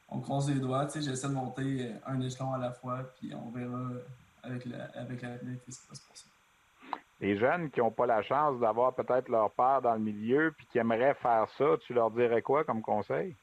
[0.10, 0.88] on croise les doigts.
[0.94, 3.90] J'essaie de monter un échelon à la fois, puis on verra
[4.44, 6.26] avec la, avec l'avenir ce qui va se passer.
[7.22, 10.68] Les jeunes qui n'ont pas la chance d'avoir peut-être leur père dans le milieu puis
[10.72, 13.36] qui aimeraient faire ça, tu leur dirais quoi comme conseil?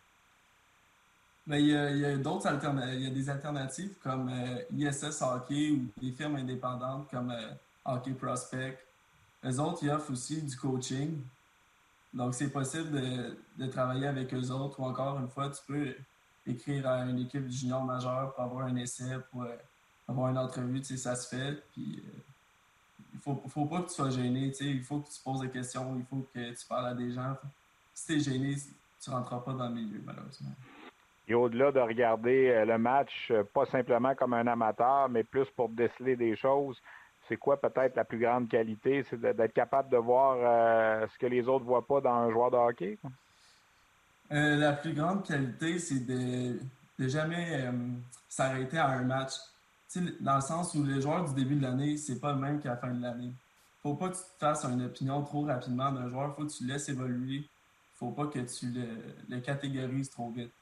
[1.47, 2.95] Ben, il y a, d'autres alternatives.
[2.95, 7.51] Il y a des alternatives comme euh, ISS Hockey ou des firmes indépendantes comme euh,
[7.85, 8.79] Hockey Prospect.
[9.43, 11.21] Les autres, ils offrent aussi du coaching.
[12.15, 15.95] Donc, c'est possible de, de, travailler avec eux autres ou encore une fois, tu peux
[16.47, 19.57] écrire à une équipe junior majeur pour avoir un essai, pour euh,
[20.09, 21.63] avoir une entrevue, tu sais, ça se fait.
[21.73, 22.19] Puis, euh,
[23.15, 25.41] il faut, faut pas que tu sois gêné, tu sais, il faut que tu poses
[25.41, 27.37] des questions, il faut que tu parles à des gens.
[27.95, 28.57] Si tu es gêné,
[29.01, 30.51] tu rentreras pas dans le milieu, malheureusement.
[31.29, 35.69] Et au-delà de regarder euh, le match, pas simplement comme un amateur, mais plus pour
[35.69, 36.81] déceler des choses,
[37.29, 39.05] c'est quoi peut-être la plus grande qualité?
[39.09, 40.37] C'est d'être capable de voir
[41.09, 42.99] ce que les autres ne voient pas dans un joueur de hockey?
[44.33, 46.59] Euh, la plus grande qualité, c'est de,
[46.99, 47.73] de jamais euh,
[48.29, 49.33] s'arrêter à un match.
[50.21, 52.71] dans le sens où les joueurs du début de l'année, c'est pas le même qu'à
[52.71, 53.33] la fin de l'année.
[53.83, 56.35] Faut pas que tu te fasses une opinion trop rapidement d'un joueur.
[56.35, 57.45] Faut que tu le laisses évoluer.
[57.97, 58.67] Faut pas que tu
[59.29, 60.53] le, catégorises trop vite.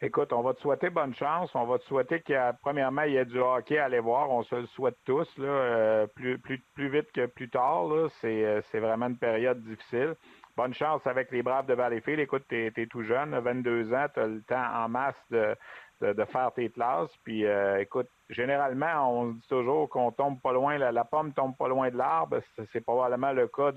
[0.00, 1.50] Écoute, on va te souhaiter bonne chance.
[1.54, 4.30] On va te souhaiter a, premièrement, il y a du hockey à aller voir.
[4.30, 6.38] On se le souhaite tous, euh, plus,
[6.76, 7.86] vite que plus tard.
[8.20, 10.14] C'est vraiment une période difficile
[10.56, 12.20] bonne chance avec les Braves de Valleyfield.
[12.20, 15.56] Écoute, tu es, tout jeune, 22 ans, tu as le temps en masse de,
[16.00, 17.10] de, faire tes classes.
[17.24, 21.68] Puis, euh, écoute, généralement, on dit toujours qu'on tombe pas loin, la, pomme tombe pas
[21.68, 22.40] loin de l'arbre.
[22.72, 23.72] C'est probablement le cas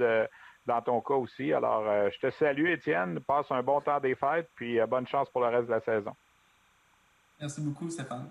[0.66, 1.54] dans ton cas aussi.
[1.54, 3.20] Alors, euh, je te salue, Étienne.
[3.22, 5.82] Passe un bon temps des fêtes, puis euh, bonne chance pour le reste de la
[5.82, 6.16] saison.
[7.40, 8.30] Merci beaucoup, Stéphane.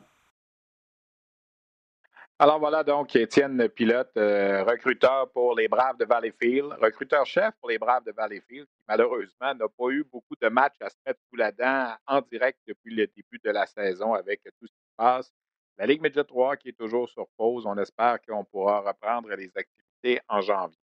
[2.39, 7.78] Alors voilà donc Étienne Pilote, euh, recruteur pour les Braves de Valleyfield, recruteur-chef pour les
[7.78, 11.37] Braves de Valleyfield, qui malheureusement n'a pas eu beaucoup de matchs à se mettre sous
[11.37, 14.97] la dent en direct depuis le début de la saison avec tout ce qui se
[14.99, 15.32] passe.
[15.78, 19.51] La Ligue Média 3 qui est toujours sur pause, on espère qu'on pourra reprendre les
[19.57, 20.76] activités en janvier.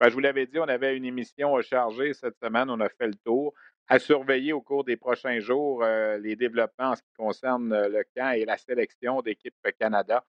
[0.00, 3.08] Ben, je vous l'avais dit, on avait une émission chargée cette semaine, on a fait
[3.08, 3.52] le tour.
[3.88, 7.88] À surveiller au cours des prochains jours euh, les développements en ce qui concerne euh,
[7.90, 10.24] le camp et la sélection d'équipe Canada.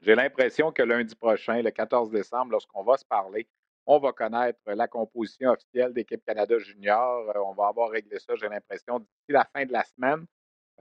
[0.00, 3.48] J'ai l'impression que lundi prochain, le 14 décembre, lorsqu'on va se parler,
[3.84, 7.30] on va connaître la composition officielle d'équipe Canada Junior.
[7.30, 10.26] Euh, on va avoir réglé ça, j'ai l'impression, d'ici la fin de la semaine.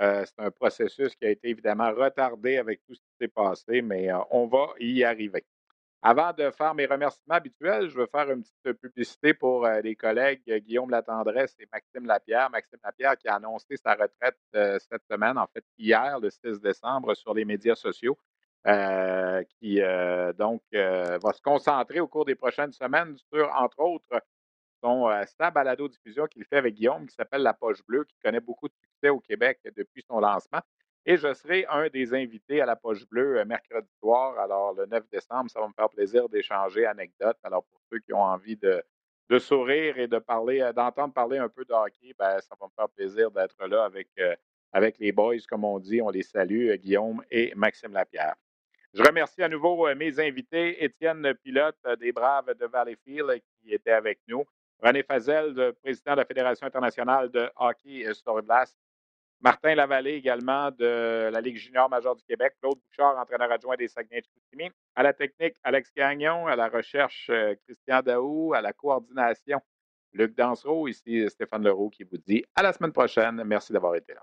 [0.01, 3.81] Euh, c'est un processus qui a été évidemment retardé avec tout ce qui s'est passé,
[3.81, 5.45] mais euh, on va y arriver.
[6.03, 10.43] Avant de faire mes remerciements habituels, je veux faire une petite publicité pour les collègues
[10.45, 12.51] Guillaume Latendresse et Maxime Lapierre.
[12.51, 17.15] Maxime Lapierre qui a annoncé sa retraite cette semaine, en fait hier, le 6 décembre,
[17.15, 18.15] sur les médias sociaux.
[18.67, 23.79] Euh, qui euh, donc euh, va se concentrer au cours des prochaines semaines sur, entre
[23.79, 24.21] autres,
[24.83, 25.09] son
[25.39, 28.73] sa balado-diffusion qu'il fait avec Guillaume, qui s'appelle La Poche Bleue, qui connaît beaucoup de
[28.73, 30.59] succès au Québec depuis son lancement.
[31.05, 34.37] Et je serai un des invités à La Poche Bleue mercredi soir.
[34.37, 37.37] Alors, le 9 décembre, ça va me faire plaisir d'échanger anecdotes.
[37.43, 38.83] Alors, pour ceux qui ont envie de,
[39.39, 42.89] sourire et de parler, d'entendre parler un peu de hockey, ben, ça va me faire
[42.89, 44.09] plaisir d'être là avec,
[44.73, 46.01] avec les boys, comme on dit.
[46.01, 48.35] On les salue, Guillaume et Maxime Lapierre.
[48.97, 53.71] Je remercie à nouveau euh, mes invités, Étienne Pilote euh, des Braves de Valleyfield qui
[53.71, 54.43] était avec nous,
[54.81, 58.75] René Fazel, président de la Fédération internationale de hockey sur glace,
[59.39, 63.87] Martin Lavallée également de la Ligue junior majeure du Québec, Claude Bouchard, entraîneur adjoint des
[63.87, 68.73] Saguenay de à la technique, Alex Gagnon, à la recherche, euh, Christian Daou, à la
[68.73, 69.59] coordination,
[70.11, 73.43] Luc Dansereau, ici Stéphane Leroux qui vous dit à la semaine prochaine.
[73.45, 74.21] Merci d'avoir été là.